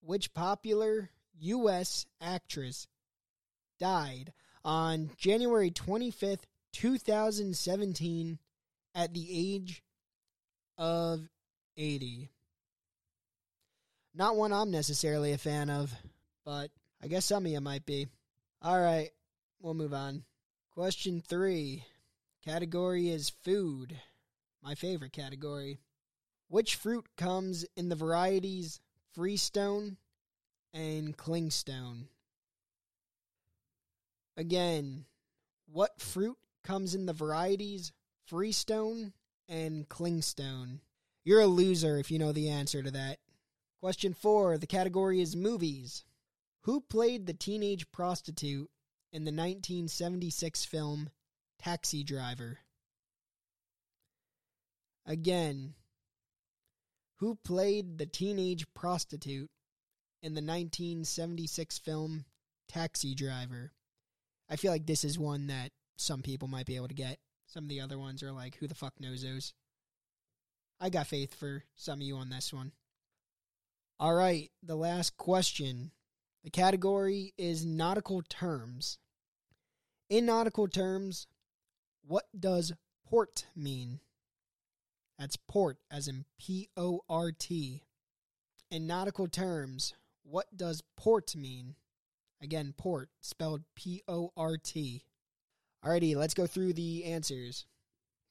[0.02, 2.04] which popular U.S.
[2.20, 2.86] actress
[3.78, 4.32] died
[4.64, 8.38] on January 25th, 2017,
[8.94, 9.82] at the age
[10.78, 11.28] of
[11.76, 12.30] 80?
[14.14, 15.92] Not one I'm necessarily a fan of,
[16.44, 16.70] but
[17.02, 18.06] I guess some of you might be.
[18.62, 19.10] All right,
[19.60, 20.24] we'll move on.
[20.70, 21.84] Question three.
[22.44, 23.98] Category is food.
[24.62, 25.80] My favorite category.
[26.48, 28.80] Which fruit comes in the varieties
[29.12, 29.96] freestone
[30.72, 32.04] and clingstone?
[34.36, 35.04] Again,
[35.66, 37.92] what fruit comes in the varieties
[38.26, 39.12] freestone
[39.48, 40.80] and clingstone?
[41.24, 43.18] You're a loser if you know the answer to that.
[43.80, 44.58] Question four.
[44.58, 46.04] The category is movies.
[46.62, 48.70] Who played the teenage prostitute
[49.12, 51.10] in the 1976 film
[51.58, 52.58] Taxi Driver?
[55.06, 55.74] Again,
[57.16, 59.50] who played the teenage prostitute
[60.22, 62.24] in the 1976 film
[62.68, 63.72] Taxi Driver?
[64.48, 67.18] I feel like this is one that some people might be able to get.
[67.54, 69.52] Some of the other ones are like, who the fuck knows those?
[70.80, 72.72] I got faith for some of you on this one.
[74.00, 75.92] All right, the last question.
[76.42, 78.98] The category is nautical terms.
[80.10, 81.28] In nautical terms,
[82.04, 82.72] what does
[83.08, 84.00] port mean?
[85.16, 87.84] That's port, as in P O R T.
[88.68, 91.76] In nautical terms, what does port mean?
[92.42, 95.04] Again, port, spelled P O R T.
[95.84, 97.66] Alrighty, let's go through the answers.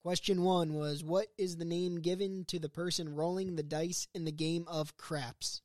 [0.02, 4.26] Question one was What is the name given to the person rolling the dice in
[4.26, 5.62] the game of craps?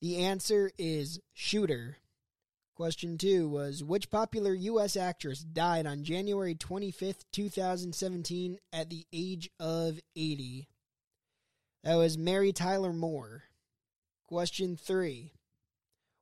[0.00, 1.98] The answer is shooter.
[2.74, 4.96] Question two was Which popular U.S.
[4.96, 10.68] actress died on January 25th, 2017, at the age of 80?
[11.84, 13.44] That was Mary Tyler Moore.
[14.26, 15.32] Question three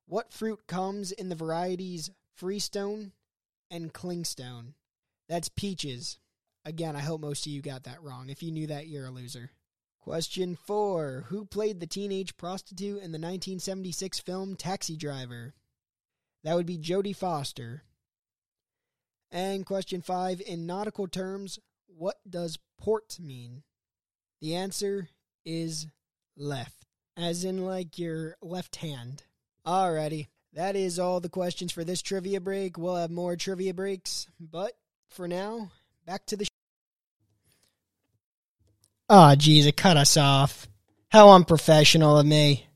[0.08, 3.12] What fruit comes in the varieties freestone
[3.70, 4.74] and clingstone?
[5.28, 6.18] That's peaches.
[6.64, 8.28] Again, I hope most of you got that wrong.
[8.28, 9.50] If you knew that, you're a loser.
[10.00, 15.54] Question four Who played the teenage prostitute in the 1976 film Taxi Driver?
[16.44, 17.82] That would be Jodie Foster.
[19.32, 23.64] And question five In nautical terms, what does port mean?
[24.40, 25.08] The answer
[25.44, 25.88] is
[26.36, 29.24] left, as in like your left hand.
[29.66, 30.28] Alrighty.
[30.54, 32.78] That is all the questions for this trivia break.
[32.78, 34.72] We'll have more trivia breaks, but
[35.10, 35.70] for now,
[36.06, 36.46] back to the.
[39.08, 40.68] Oh, geez, it cut us off.
[41.10, 42.66] How unprofessional of me.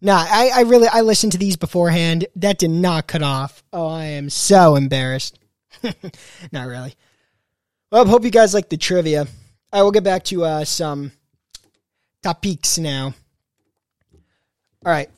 [0.00, 2.26] Nah, I, I really I listened to these beforehand.
[2.36, 3.62] That did not cut off.
[3.72, 5.38] Oh, I am so embarrassed.
[6.52, 6.94] not really.
[7.90, 9.26] Well, I hope you guys like the trivia.
[9.72, 11.12] I will get back to uh, some
[12.22, 13.14] topics now.
[14.84, 15.08] All right.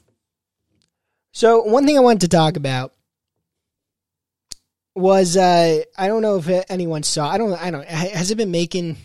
[1.34, 2.94] So one thing I wanted to talk about
[4.94, 7.28] was uh, I don't know if anyone saw.
[7.28, 7.52] I don't.
[7.60, 7.84] I don't.
[7.84, 8.96] Has it been making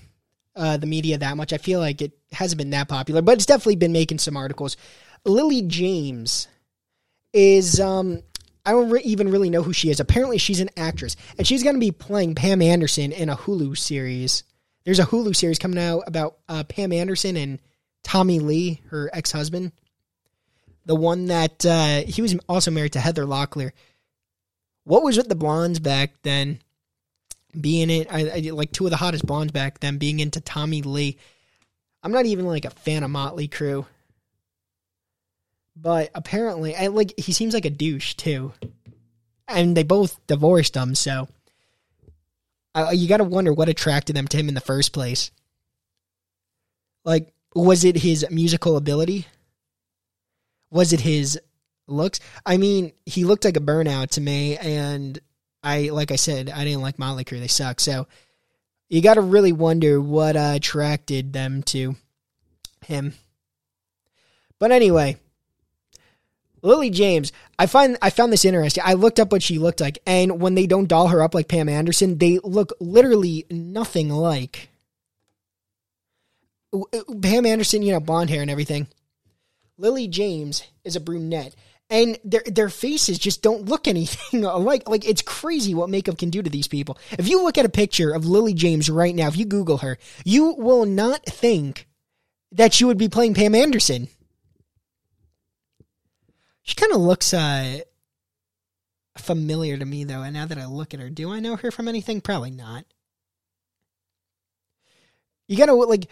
[0.55, 1.53] uh, the media that much?
[1.53, 4.77] I feel like it hasn't been that popular, but it's definitely been making some articles.
[5.25, 6.47] Lily James
[7.33, 7.79] is.
[7.79, 8.21] Um,
[8.63, 9.99] I don't re- even really know who she is.
[9.99, 13.75] Apparently, she's an actress, and she's going to be playing Pam Anderson in a Hulu
[13.75, 14.43] series.
[14.85, 17.59] There's a Hulu series coming out about uh, Pam Anderson and
[18.03, 19.71] Tommy Lee, her ex husband
[20.85, 23.71] the one that uh, he was also married to Heather Locklear.
[24.83, 26.59] What was with the blondes back then?
[27.59, 29.97] Being it, I, I like two of the hottest blondes back then.
[29.97, 31.17] Being into Tommy Lee,
[32.03, 33.85] I'm not even like a fan of Motley Crue,
[35.75, 38.53] but apparently, I like he seems like a douche too,
[39.47, 40.93] and they both divorced him.
[40.93, 41.27] So
[42.75, 45.31] uh, you got to wonder what attracted them to him in the first place.
[47.03, 49.25] Like, was it his musical ability?
[50.71, 51.39] Was it his
[51.87, 52.19] looks?
[52.45, 55.19] I mean, he looked like a burnout to me, and
[55.63, 57.39] I, like I said, I didn't like Motley Crue.
[57.39, 57.79] They suck.
[57.79, 58.07] So
[58.89, 61.95] you got to really wonder what uh, attracted them to
[62.85, 63.13] him.
[64.59, 65.17] But anyway,
[66.61, 68.83] Lily James, I find I found this interesting.
[68.85, 71.47] I looked up what she looked like, and when they don't doll her up like
[71.47, 74.69] Pam Anderson, they look literally nothing like
[77.21, 77.81] Pam Anderson.
[77.83, 78.87] You know, blonde hair and everything.
[79.79, 81.55] Lily James is a brunette.
[81.89, 84.87] And their their faces just don't look anything alike.
[84.87, 86.99] Like it's crazy what makeup can do to these people.
[87.11, 89.97] If you look at a picture of Lily James right now, if you Google her,
[90.23, 91.87] you will not think
[92.51, 94.07] that she would be playing Pam Anderson.
[96.61, 97.79] She kind of looks uh,
[99.17, 100.21] familiar to me, though.
[100.21, 102.21] And now that I look at her, do I know her from anything?
[102.21, 102.85] Probably not.
[105.47, 106.07] You gotta like.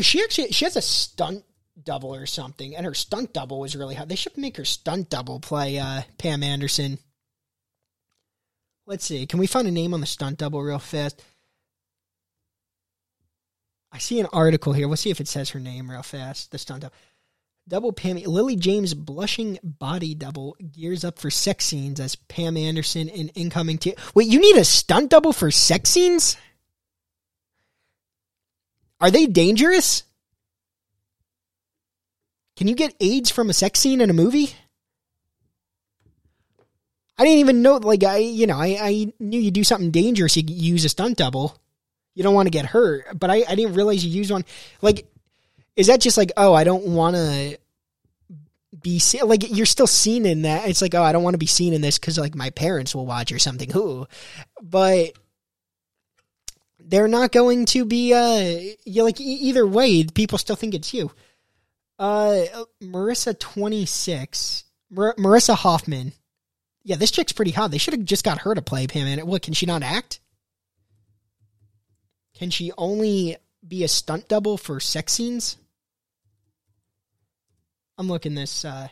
[0.00, 1.44] She actually she has a stunt
[1.84, 4.08] double or something, and her stunt double was really hot.
[4.08, 6.98] They should make her stunt double play uh, Pam Anderson.
[8.86, 9.26] Let's see.
[9.26, 11.22] Can we find a name on the stunt double real fast?
[13.92, 14.88] I see an article here.
[14.88, 16.50] We'll see if it says her name real fast.
[16.50, 16.94] The stunt double.
[17.68, 23.08] Double Pam Lily James blushing body double gears up for sex scenes as Pam Anderson
[23.08, 23.76] in incoming.
[23.76, 26.38] T- Wait, you need a stunt double for sex scenes?
[29.00, 30.02] Are they dangerous?
[32.58, 34.52] Can you get AIDS from a sex scene in a movie?
[37.16, 37.76] I didn't even know.
[37.76, 40.36] Like I, you know, I, I knew you do something dangerous.
[40.36, 41.56] You use a stunt double.
[42.16, 44.44] You don't want to get hurt, but I, I didn't realize you use one.
[44.82, 45.06] Like,
[45.76, 47.58] is that just like, oh, I don't want to
[48.82, 49.28] be seen?
[49.28, 50.68] Like, you're still seen in that.
[50.68, 52.92] It's like, oh, I don't want to be seen in this because like my parents
[52.92, 53.70] will watch or something.
[53.70, 54.08] Who,
[54.60, 55.12] but
[56.80, 58.12] they're not going to be.
[58.14, 61.12] Uh, you like e- either way, people still think it's you.
[61.98, 62.44] Uh,
[62.82, 66.12] Marissa twenty six, Mar- Marissa Hoffman.
[66.84, 67.70] Yeah, this chick's pretty hot.
[67.70, 69.06] They should have just got her to play Pam.
[69.06, 70.20] And what can she not act?
[72.34, 75.56] Can she only be a stunt double for sex scenes?
[77.98, 78.88] I'm looking this uh,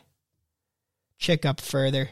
[1.17, 2.09] chick up further.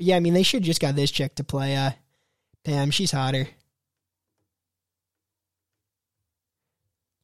[0.00, 1.92] Yeah, I mean they should just got this chick to play uh,
[2.64, 2.90] Pam.
[2.90, 3.46] She's hotter.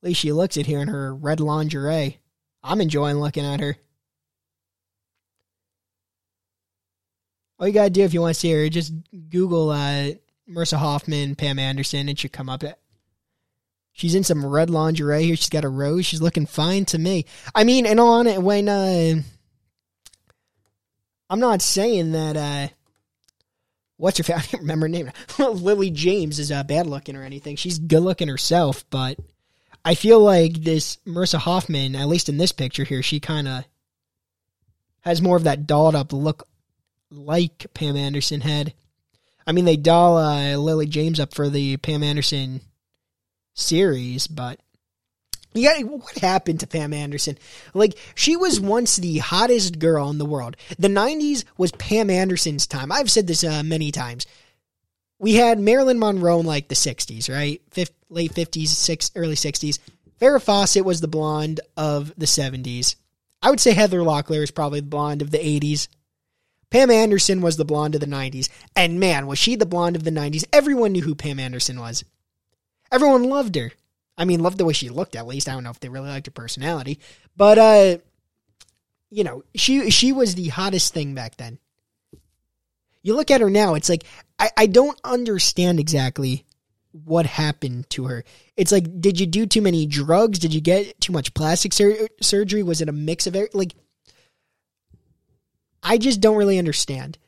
[0.06, 2.18] Least she looks it here in her red lingerie.
[2.62, 3.76] I'm enjoying looking at her.
[7.58, 8.92] All you gotta do if you want to see her, just
[9.30, 10.10] Google uh,
[10.48, 12.08] Marissa Hoffman, Pam Anderson.
[12.08, 12.62] It should come up.
[13.92, 15.36] She's in some red lingerie here.
[15.36, 16.04] She's got a rose.
[16.04, 17.24] She's looking fine to me.
[17.54, 19.22] I mean, and on it when uh,
[21.30, 22.36] I'm not saying that.
[22.36, 22.68] Uh,
[23.96, 24.24] what's her?
[24.24, 25.10] fa- I can't remember her name.
[25.38, 27.56] Lily James is uh, bad looking or anything.
[27.56, 29.18] She's good looking herself, but
[29.86, 33.64] I feel like this Marissa Hoffman, at least in this picture here, she kind of
[35.02, 36.48] has more of that dolled up look
[37.08, 38.74] like Pam Anderson had.
[39.46, 42.62] I mean, they doll uh, Lily James up for the Pam Anderson
[43.54, 44.58] series, but
[45.54, 47.38] yeah, what happened to Pam Anderson?
[47.72, 50.56] Like, she was once the hottest girl in the world.
[50.80, 52.90] The 90s was Pam Anderson's time.
[52.90, 54.26] I've said this uh, many times.
[55.20, 57.62] We had Marilyn Monroe in like the 60s, right?
[57.70, 59.78] Fif- late 50s, six, early 60s.
[60.20, 62.96] Farrah Fawcett was the blonde of the 70s.
[63.42, 65.88] I would say Heather Locklear is probably the blonde of the 80s.
[66.70, 68.48] Pam Anderson was the blonde of the 90s.
[68.74, 70.44] And man, was she the blonde of the 90s.
[70.52, 72.04] Everyone knew who Pam Anderson was.
[72.90, 73.72] Everyone loved her.
[74.18, 75.48] I mean, loved the way she looked at least.
[75.48, 76.98] I don't know if they really liked her personality.
[77.36, 77.98] But uh
[79.10, 81.58] you know, she she was the hottest thing back then.
[83.02, 84.04] You look at her now, it's like
[84.38, 86.44] I, I don't understand exactly
[87.04, 88.24] what happened to her.
[88.56, 90.38] It's like, did you do too many drugs?
[90.38, 92.62] Did you get too much plastic sur- surgery?
[92.62, 93.74] Was it a mix of like?
[95.82, 97.18] I just don't really understand.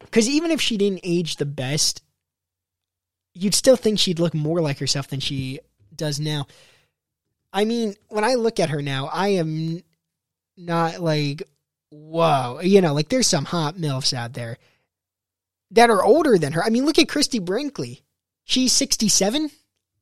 [0.00, 2.02] Because even if she didn't age the best,
[3.34, 5.58] you'd still think she'd look more like herself than she
[5.94, 6.46] does now.
[7.52, 9.82] I mean, when I look at her now, I am
[10.56, 11.42] not like,
[11.90, 14.58] whoa, you know, like there's some hot MILFs out there
[15.72, 16.64] that are older than her.
[16.64, 18.03] I mean, look at Christy Brinkley.
[18.44, 19.50] She's 67.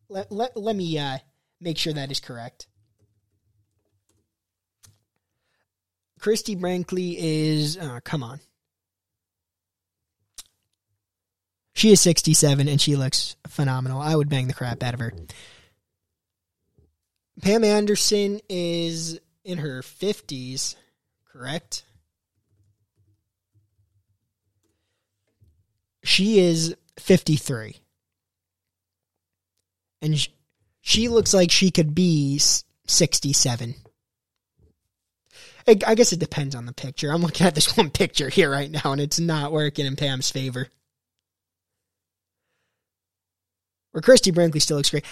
[0.09, 1.18] Let, let, let me uh,
[1.61, 2.66] make sure that is correct.
[6.18, 8.40] Christy Brinkley is, uh, come on.
[11.74, 14.01] She is 67 and she looks phenomenal.
[14.01, 15.12] I would bang the crap out of her.
[17.40, 20.76] Pam Anderson is in her 50s,
[21.32, 21.84] correct?
[26.05, 27.82] She is 53.
[30.03, 30.29] And sh-
[30.83, 32.39] she looks like she could be
[32.87, 33.75] 67.
[35.67, 37.11] I I guess it depends on the picture.
[37.11, 40.31] I'm looking at this one picture here right now, and it's not working in Pam's
[40.31, 40.69] favor.
[43.93, 45.05] Where Christy Brinkley still looks great.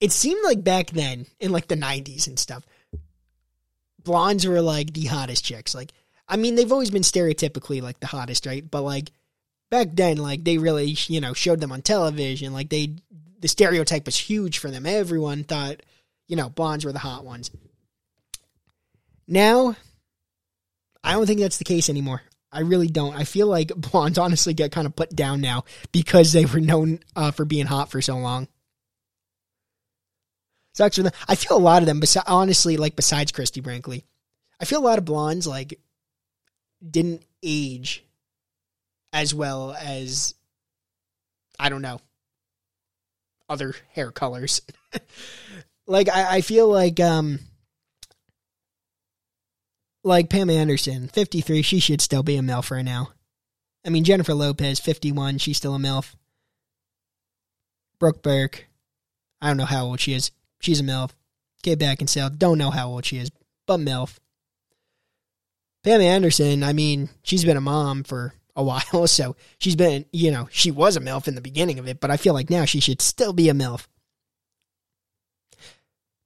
[0.00, 2.64] It seemed like back then, in like the 90s and stuff,
[4.02, 5.74] blondes were like the hottest chicks.
[5.74, 5.92] Like,
[6.26, 8.68] I mean, they've always been stereotypically like the hottest, right?
[8.68, 9.12] But like
[9.70, 12.52] back then, like they really, you know, showed them on television.
[12.52, 12.96] Like they,
[13.42, 14.86] the stereotype was huge for them.
[14.86, 15.82] Everyone thought,
[16.28, 17.50] you know, blondes were the hot ones.
[19.26, 19.76] Now,
[21.04, 22.22] I don't think that's the case anymore.
[22.52, 23.16] I really don't.
[23.16, 27.00] I feel like blondes honestly get kind of put down now because they were known
[27.16, 28.46] uh, for being hot for so long.
[30.74, 31.12] Sucks for them.
[31.28, 34.04] I feel a lot of them, besi- honestly, like besides Christy Brinkley,
[34.60, 35.80] I feel a lot of blondes like
[36.88, 38.04] didn't age
[39.12, 40.34] as well as
[41.58, 42.00] I don't know
[43.52, 44.62] other hair colors.
[45.86, 47.38] like I, I feel like um
[50.02, 53.10] like Pam Anderson, 53, she should still be a MILF right now.
[53.86, 56.14] I mean, Jennifer Lopez, 51, she's still a MILF.
[58.00, 58.66] Brooke Burke,
[59.40, 60.32] I don't know how old she is.
[60.60, 61.10] She's a MILF.
[61.62, 63.30] Kate Beckinsale, don't know how old she is,
[63.66, 64.18] but MILF.
[65.84, 70.30] Pam Anderson, I mean, she's been a mom for a while, so she's been, you
[70.30, 72.64] know, she was a MILF in the beginning of it, but I feel like now
[72.64, 73.86] she should still be a MILF.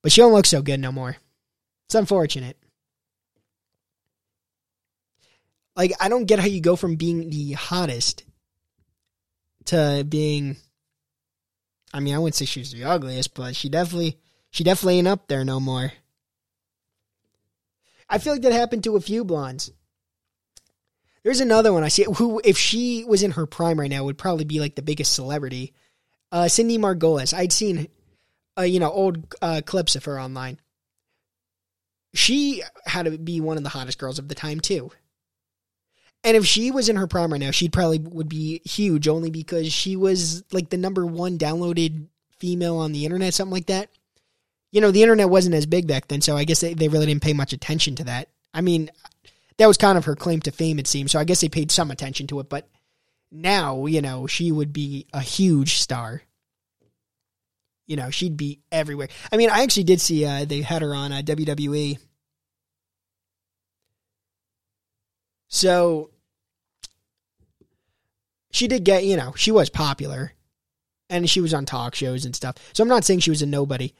[0.03, 1.17] But she don't look so good no more.
[1.87, 2.57] It's unfortunate.
[5.75, 8.25] Like, I don't get how you go from being the hottest
[9.67, 10.57] to being
[11.93, 14.19] I mean, I wouldn't say she's the ugliest, but she definitely
[14.51, 15.93] she definitely ain't up there no more.
[18.09, 19.71] I feel like that happened to a few blondes.
[21.27, 24.17] There's another one I see who, if she was in her prime right now, would
[24.17, 25.75] probably be like the biggest celebrity.
[26.31, 27.35] Uh, Cindy Margolis.
[27.35, 27.89] I'd seen,
[28.57, 30.61] uh, you know, old uh, clips of her online.
[32.15, 34.93] She had to be one of the hottest girls of the time too.
[36.23, 39.31] And if she was in her prime right now, she'd probably would be huge only
[39.31, 42.07] because she was like the number one downloaded
[42.39, 43.91] female on the internet, something like that.
[44.71, 47.07] You know, the internet wasn't as big back then, so I guess they, they really
[47.07, 48.29] didn't pay much attention to that.
[48.55, 48.91] I mean,
[49.59, 51.71] that was kind of her claim to fame, it seems, so I guess they paid
[51.71, 52.69] some attention to it, but
[53.31, 56.23] now, you know, she would be a huge star.
[57.87, 59.09] You know, she'd be everywhere.
[59.31, 61.99] I mean, I actually did see uh, they had her on uh, WWE.
[65.49, 66.11] So
[68.51, 70.33] she did get, you know, she was popular
[71.09, 72.57] and she was on talk shows and stuff.
[72.73, 73.95] So I'm not saying she was a nobody,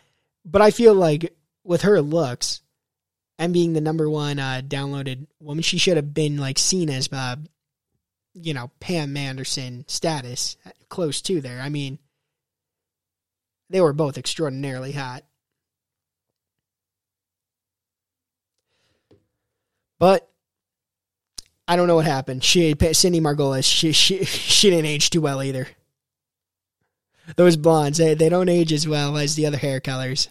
[0.45, 2.63] but I feel like with her looks
[3.39, 7.09] and being the number one uh, downloaded woman, she should have been like seen as,
[7.13, 7.37] uh,
[8.35, 10.57] you know, Pam Anderson status
[10.89, 11.61] close to there.
[11.61, 11.99] I mean,
[13.69, 15.25] they were both extraordinarily hot.
[19.99, 20.29] But
[21.67, 22.45] I don't know what happened.
[22.45, 25.69] She Cindy Margolis, she she she didn't age too well either.
[27.35, 30.29] Those blondes, they, they don't age as well as the other hair colors.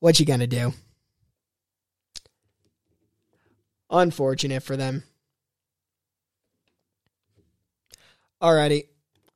[0.00, 0.72] What you gonna do?
[3.90, 5.04] Unfortunate for them.
[8.42, 8.86] Alrighty.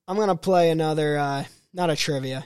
[0.06, 2.44] I'm gonna play another uh not a trivia.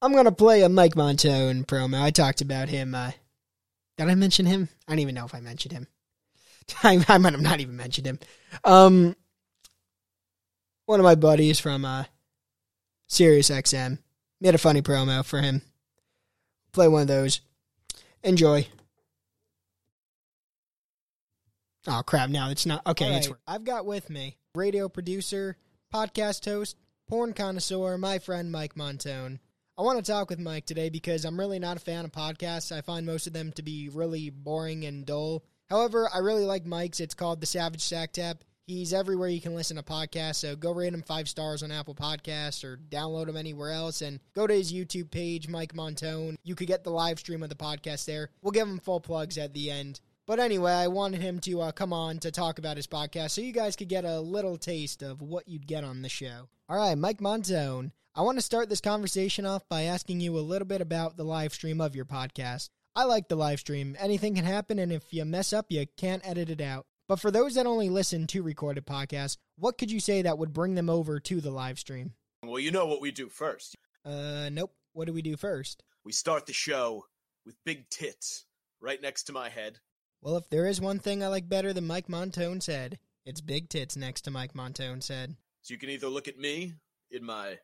[0.00, 2.02] I'm gonna play a Mike Montone promo.
[2.02, 2.94] I talked about him.
[2.94, 3.12] Uh,
[3.96, 4.68] did I mention him?
[4.88, 5.86] I don't even know if I mentioned him.
[6.82, 8.18] I, I might have not even mentioned him.
[8.64, 9.14] Um,
[10.86, 12.04] one of my buddies from uh,
[13.06, 13.98] Sirius XM
[14.40, 15.62] made a funny promo for him.
[16.72, 17.40] Play one of those.
[18.22, 18.66] Enjoy.
[21.86, 22.30] Oh crap!
[22.30, 23.16] Now it's not okay.
[23.16, 25.56] It's I've got with me radio producer,
[25.92, 26.76] podcast host,
[27.08, 29.40] porn connoisseur, my friend Mike Montone.
[29.76, 32.70] I want to talk with Mike today because I'm really not a fan of podcasts.
[32.70, 35.44] I find most of them to be really boring and dull.
[35.68, 37.00] However, I really like Mike's.
[37.00, 38.44] It's called the Savage Sack Tap.
[38.66, 41.96] He's everywhere you can listen to podcasts, so go rate him five stars on Apple
[41.96, 46.36] Podcasts or download him anywhere else and go to his YouTube page, Mike Montone.
[46.44, 48.30] You could get the live stream of the podcast there.
[48.40, 50.00] We'll give him full plugs at the end.
[50.26, 53.40] But anyway, I wanted him to uh, come on to talk about his podcast so
[53.40, 56.48] you guys could get a little taste of what you'd get on the show.
[56.68, 57.90] All right, Mike Montone.
[58.14, 61.24] I want to start this conversation off by asking you a little bit about the
[61.24, 62.68] live stream of your podcast.
[62.94, 63.96] I like the live stream.
[63.98, 66.86] Anything can happen, and if you mess up, you can't edit it out.
[67.12, 70.54] But for those that only listen to recorded podcasts, what could you say that would
[70.54, 72.14] bring them over to the live stream?
[72.42, 73.76] Well, you know what we do first.
[74.02, 74.72] Uh, nope.
[74.94, 75.82] What do we do first?
[76.06, 77.04] We start the show
[77.44, 78.46] with big tits
[78.80, 79.78] right next to my head.
[80.22, 83.68] Well, if there is one thing I like better than Mike Montone said, it's big
[83.68, 85.36] tits next to Mike Montone said.
[85.60, 86.72] So you can either look at me
[87.10, 87.58] in my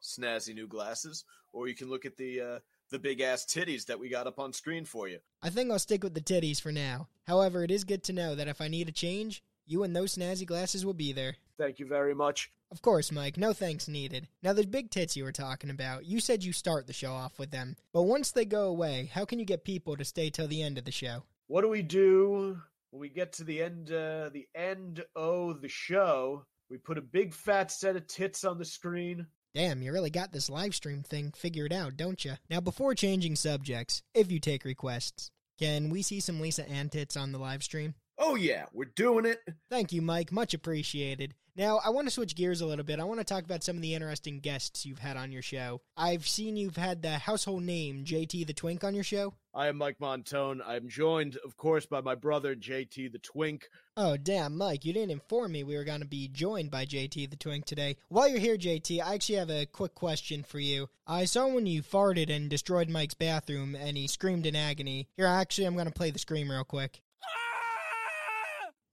[0.00, 2.58] snazzy new glasses, or you can look at the uh,
[2.92, 5.18] the big ass titties that we got up on screen for you.
[5.42, 7.08] I think I'll stick with the titties for now.
[7.26, 10.16] However, it is good to know that if I need a change, you and those
[10.16, 11.36] snazzy glasses will be there.
[11.58, 12.50] Thank you very much.
[12.70, 14.28] Of course, Mike, no thanks needed.
[14.42, 17.38] Now, those big tits you were talking about, you said you start the show off
[17.38, 17.76] with them.
[17.92, 20.78] But once they go away, how can you get people to stay till the end
[20.78, 21.24] of the show?
[21.48, 22.58] What do we do
[22.90, 23.90] when we get to the end?
[23.90, 26.44] Uh, the end of the show.
[26.70, 29.26] We put a big fat set of tits on the screen.
[29.54, 32.34] Damn, you really got this live stream thing figured out, don't you?
[32.48, 37.32] Now, before changing subjects, if you take requests, can we see some Lisa Antits on
[37.32, 37.94] the live stream?
[38.24, 39.40] Oh yeah, we're doing it.
[39.68, 40.30] Thank you, Mike.
[40.30, 41.34] Much appreciated.
[41.56, 43.00] Now, I want to switch gears a little bit.
[43.00, 45.82] I want to talk about some of the interesting guests you've had on your show.
[45.96, 49.34] I've seen you've had the household name JT the Twink on your show.
[49.52, 50.60] I am Mike Montone.
[50.64, 53.68] I'm joined, of course, by my brother JT the Twink.
[53.96, 57.28] Oh, damn, Mike, you didn't inform me we were going to be joined by JT
[57.28, 57.96] the Twink today.
[58.08, 60.88] While you're here, JT, I actually have a quick question for you.
[61.08, 65.08] I saw when you farted and destroyed Mike's bathroom and he screamed in agony.
[65.16, 67.02] Here, actually, I'm going to play the scream real quick.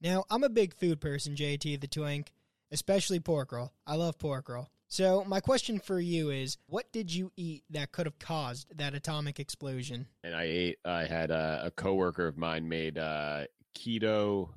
[0.02, 2.32] Now, I'm a big food person, JT the Twink,
[2.72, 3.74] especially pork roll.
[3.86, 4.70] I love pork roll.
[4.88, 8.96] So, my question for you is what did you eat that could have caused that
[8.96, 10.08] atomic explosion?
[10.24, 10.78] and I ate.
[10.86, 13.44] I had a, a coworker of mine made uh,
[13.78, 14.50] keto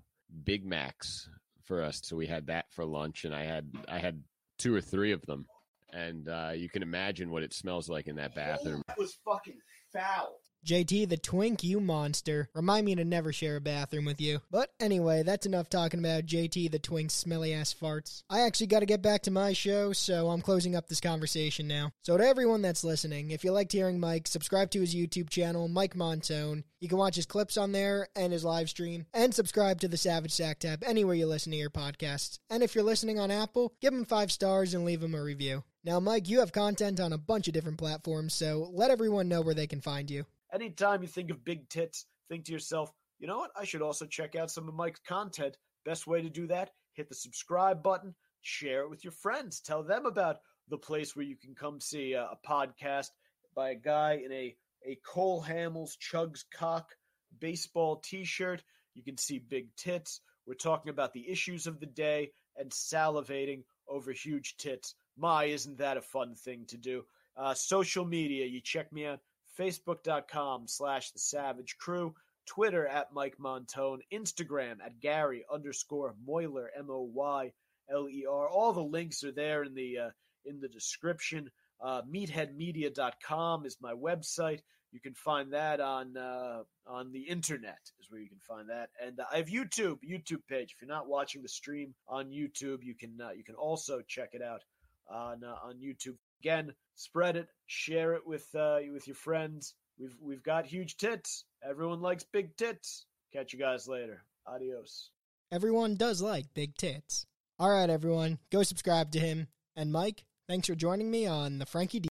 [0.44, 1.28] Big Macs
[1.64, 4.22] for us, so we had that for lunch, and I had I had
[4.58, 5.46] two or three of them,
[5.92, 8.82] and uh, you can imagine what it smells like in that bathroom.
[8.88, 9.58] That was fucking
[9.92, 10.38] foul.
[10.64, 12.48] JT the Twink, you monster.
[12.54, 14.40] Remind me to never share a bathroom with you.
[14.48, 18.22] But anyway, that's enough talking about JT the Twink's smelly ass farts.
[18.30, 21.66] I actually got to get back to my show, so I'm closing up this conversation
[21.66, 21.90] now.
[22.02, 25.66] So to everyone that's listening, if you liked hearing Mike, subscribe to his YouTube channel,
[25.66, 26.62] Mike Montone.
[26.78, 29.96] You can watch his clips on there and his live stream, and subscribe to the
[29.96, 32.38] Savage Sack Tap anywhere you listen to your podcasts.
[32.50, 35.64] And if you're listening on Apple, give him five stars and leave him a review.
[35.84, 39.40] Now, Mike, you have content on a bunch of different platforms, so let everyone know
[39.40, 40.24] where they can find you.
[40.52, 43.50] Anytime you think of big tits, think to yourself, you know what?
[43.56, 45.56] I should also check out some of Mike's content.
[45.84, 49.82] Best way to do that, hit the subscribe button, share it with your friends, tell
[49.82, 50.38] them about
[50.68, 53.08] the place where you can come see a, a podcast
[53.54, 54.54] by a guy in a,
[54.86, 56.90] a Cole Hamels Chugs Cock
[57.38, 58.62] baseball t shirt.
[58.94, 60.20] You can see big tits.
[60.46, 64.94] We're talking about the issues of the day and salivating over huge tits.
[65.16, 67.04] My, isn't that a fun thing to do?
[67.36, 69.20] Uh, social media, you check me out
[69.58, 72.14] facebook.com slash the savage crew
[72.46, 79.62] twitter at mike montone instagram at gary underscore moyler m-o-y-l-e-r all the links are there
[79.62, 80.10] in the uh,
[80.44, 81.50] in the description.
[81.80, 84.60] Uh, meatheadmedia.com is my website.
[84.92, 88.90] You can find that on uh, on the internet is where you can find that.
[89.02, 90.74] And uh, i have youtube youtube page.
[90.74, 94.30] If you're not watching the stream on youtube you can uh, you can also check
[94.32, 94.62] it out
[95.10, 100.16] on uh, on youtube again spread it share it with uh, with your friends we've
[100.20, 105.10] we've got huge tits everyone likes big tits catch you guys later adios
[105.52, 107.26] Everyone does like big tits.
[107.58, 109.48] All right, everyone, go subscribe to him.
[109.76, 112.08] And Mike, thanks for joining me on the Frankie D.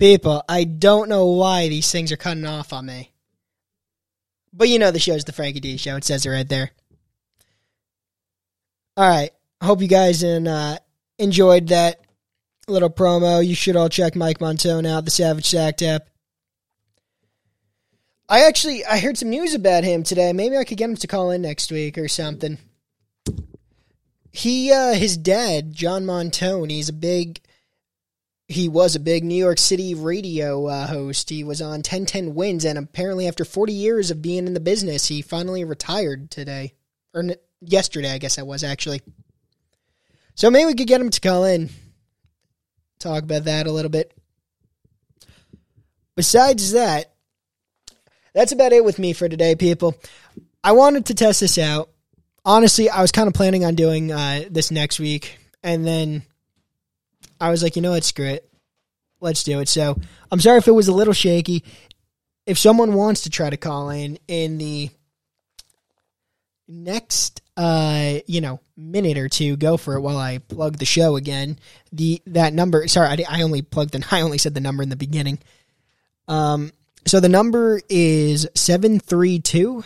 [0.00, 3.12] People, I don't know why these things are cutting off on me.
[4.52, 5.94] But you know the show's the Frankie D show.
[5.94, 6.72] It says it right there.
[8.96, 9.30] All right.
[9.62, 10.78] Hope you guys and, uh,
[11.16, 12.00] enjoyed that
[12.70, 13.44] little promo.
[13.44, 16.08] You should all check Mike Montone out, the Savage Sack Tap.
[18.28, 20.32] I actually I heard some news about him today.
[20.32, 22.58] Maybe I could get him to call in next week or something.
[24.30, 27.40] He uh his dad, John Montone, he's a big
[28.50, 31.30] he was a big New York City radio uh, host.
[31.30, 35.06] He was on 1010 Wins, and apparently, after 40 years of being in the business,
[35.06, 36.74] he finally retired today.
[37.14, 39.02] Or n- yesterday, I guess that was actually.
[40.34, 41.70] So maybe we could get him to call in,
[43.00, 44.12] talk about that a little bit.
[46.16, 47.12] Besides that,
[48.34, 49.96] that's about it with me for today, people.
[50.62, 51.90] I wanted to test this out.
[52.44, 56.22] Honestly, I was kind of planning on doing uh, this next week, and then
[57.40, 58.48] I was like, you know what, screw it.
[59.20, 59.68] Let's do it.
[59.68, 59.98] So
[60.30, 61.64] I'm sorry if it was a little shaky.
[62.46, 64.90] If someone wants to try to call in in the
[66.66, 71.16] next uh you know minute or two go for it while i plug the show
[71.16, 71.58] again.
[71.92, 74.88] The that number sorry i, I only plugged the i only said the number in
[74.88, 75.38] the beginning.
[76.26, 76.72] Um
[77.06, 79.84] so the number is 732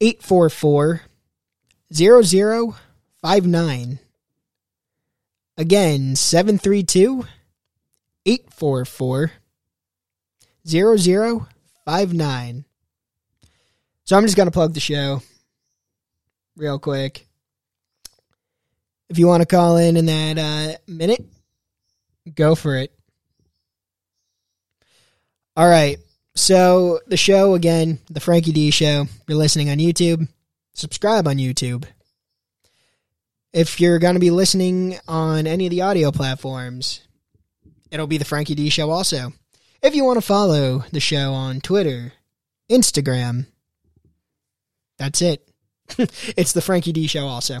[0.00, 1.02] 844
[1.92, 3.98] 0059
[5.58, 7.24] Again, 732
[8.26, 9.32] 844
[10.66, 12.64] 0059.
[14.04, 15.22] So I'm just going to plug the show
[16.56, 17.26] real quick.
[19.08, 21.24] If you want to call in in that uh, minute,
[22.34, 22.92] go for it.
[25.56, 25.98] All right.
[26.34, 29.06] So the show again, the Frankie D show.
[29.26, 30.28] You're listening on YouTube.
[30.74, 31.84] Subscribe on YouTube.
[33.52, 37.00] If you're going to be listening on any of the audio platforms,
[37.90, 39.32] it'll be the Frankie D show also.
[39.82, 42.12] If you want to follow the show on Twitter,
[42.70, 43.46] Instagram,
[44.98, 45.48] that's it.
[46.36, 47.60] it's the Frankie D show also.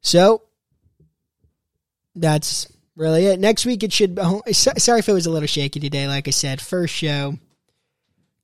[0.00, 0.42] So
[2.14, 3.40] that's really it.
[3.40, 4.18] Next week it should.
[4.20, 6.06] Oh, sorry if it was a little shaky today.
[6.06, 7.38] Like I said, first show.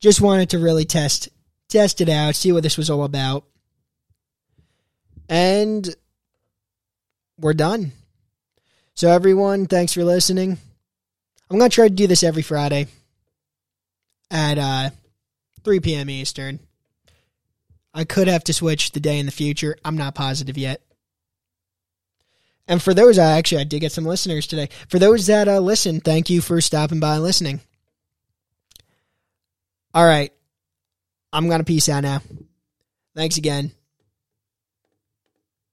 [0.01, 1.29] Just wanted to really test
[1.69, 3.45] test it out, see what this was all about,
[5.29, 5.95] and
[7.39, 7.93] we're done.
[8.95, 10.59] So everyone, thanks for listening.
[11.51, 12.87] I'm gonna try to do this every Friday
[14.31, 14.91] at uh,
[15.65, 16.11] 3 p.m.
[16.11, 16.61] Eastern.
[17.99, 19.77] I could have to switch the day in the future.
[19.85, 20.81] I'm not positive yet.
[22.69, 24.69] And for those, I actually I did get some listeners today.
[24.87, 27.61] For those that uh, listen, thank you for stopping by and listening.
[29.93, 30.33] All right,
[31.33, 32.23] I'm gonna peace out now.
[33.17, 33.73] Thanks again.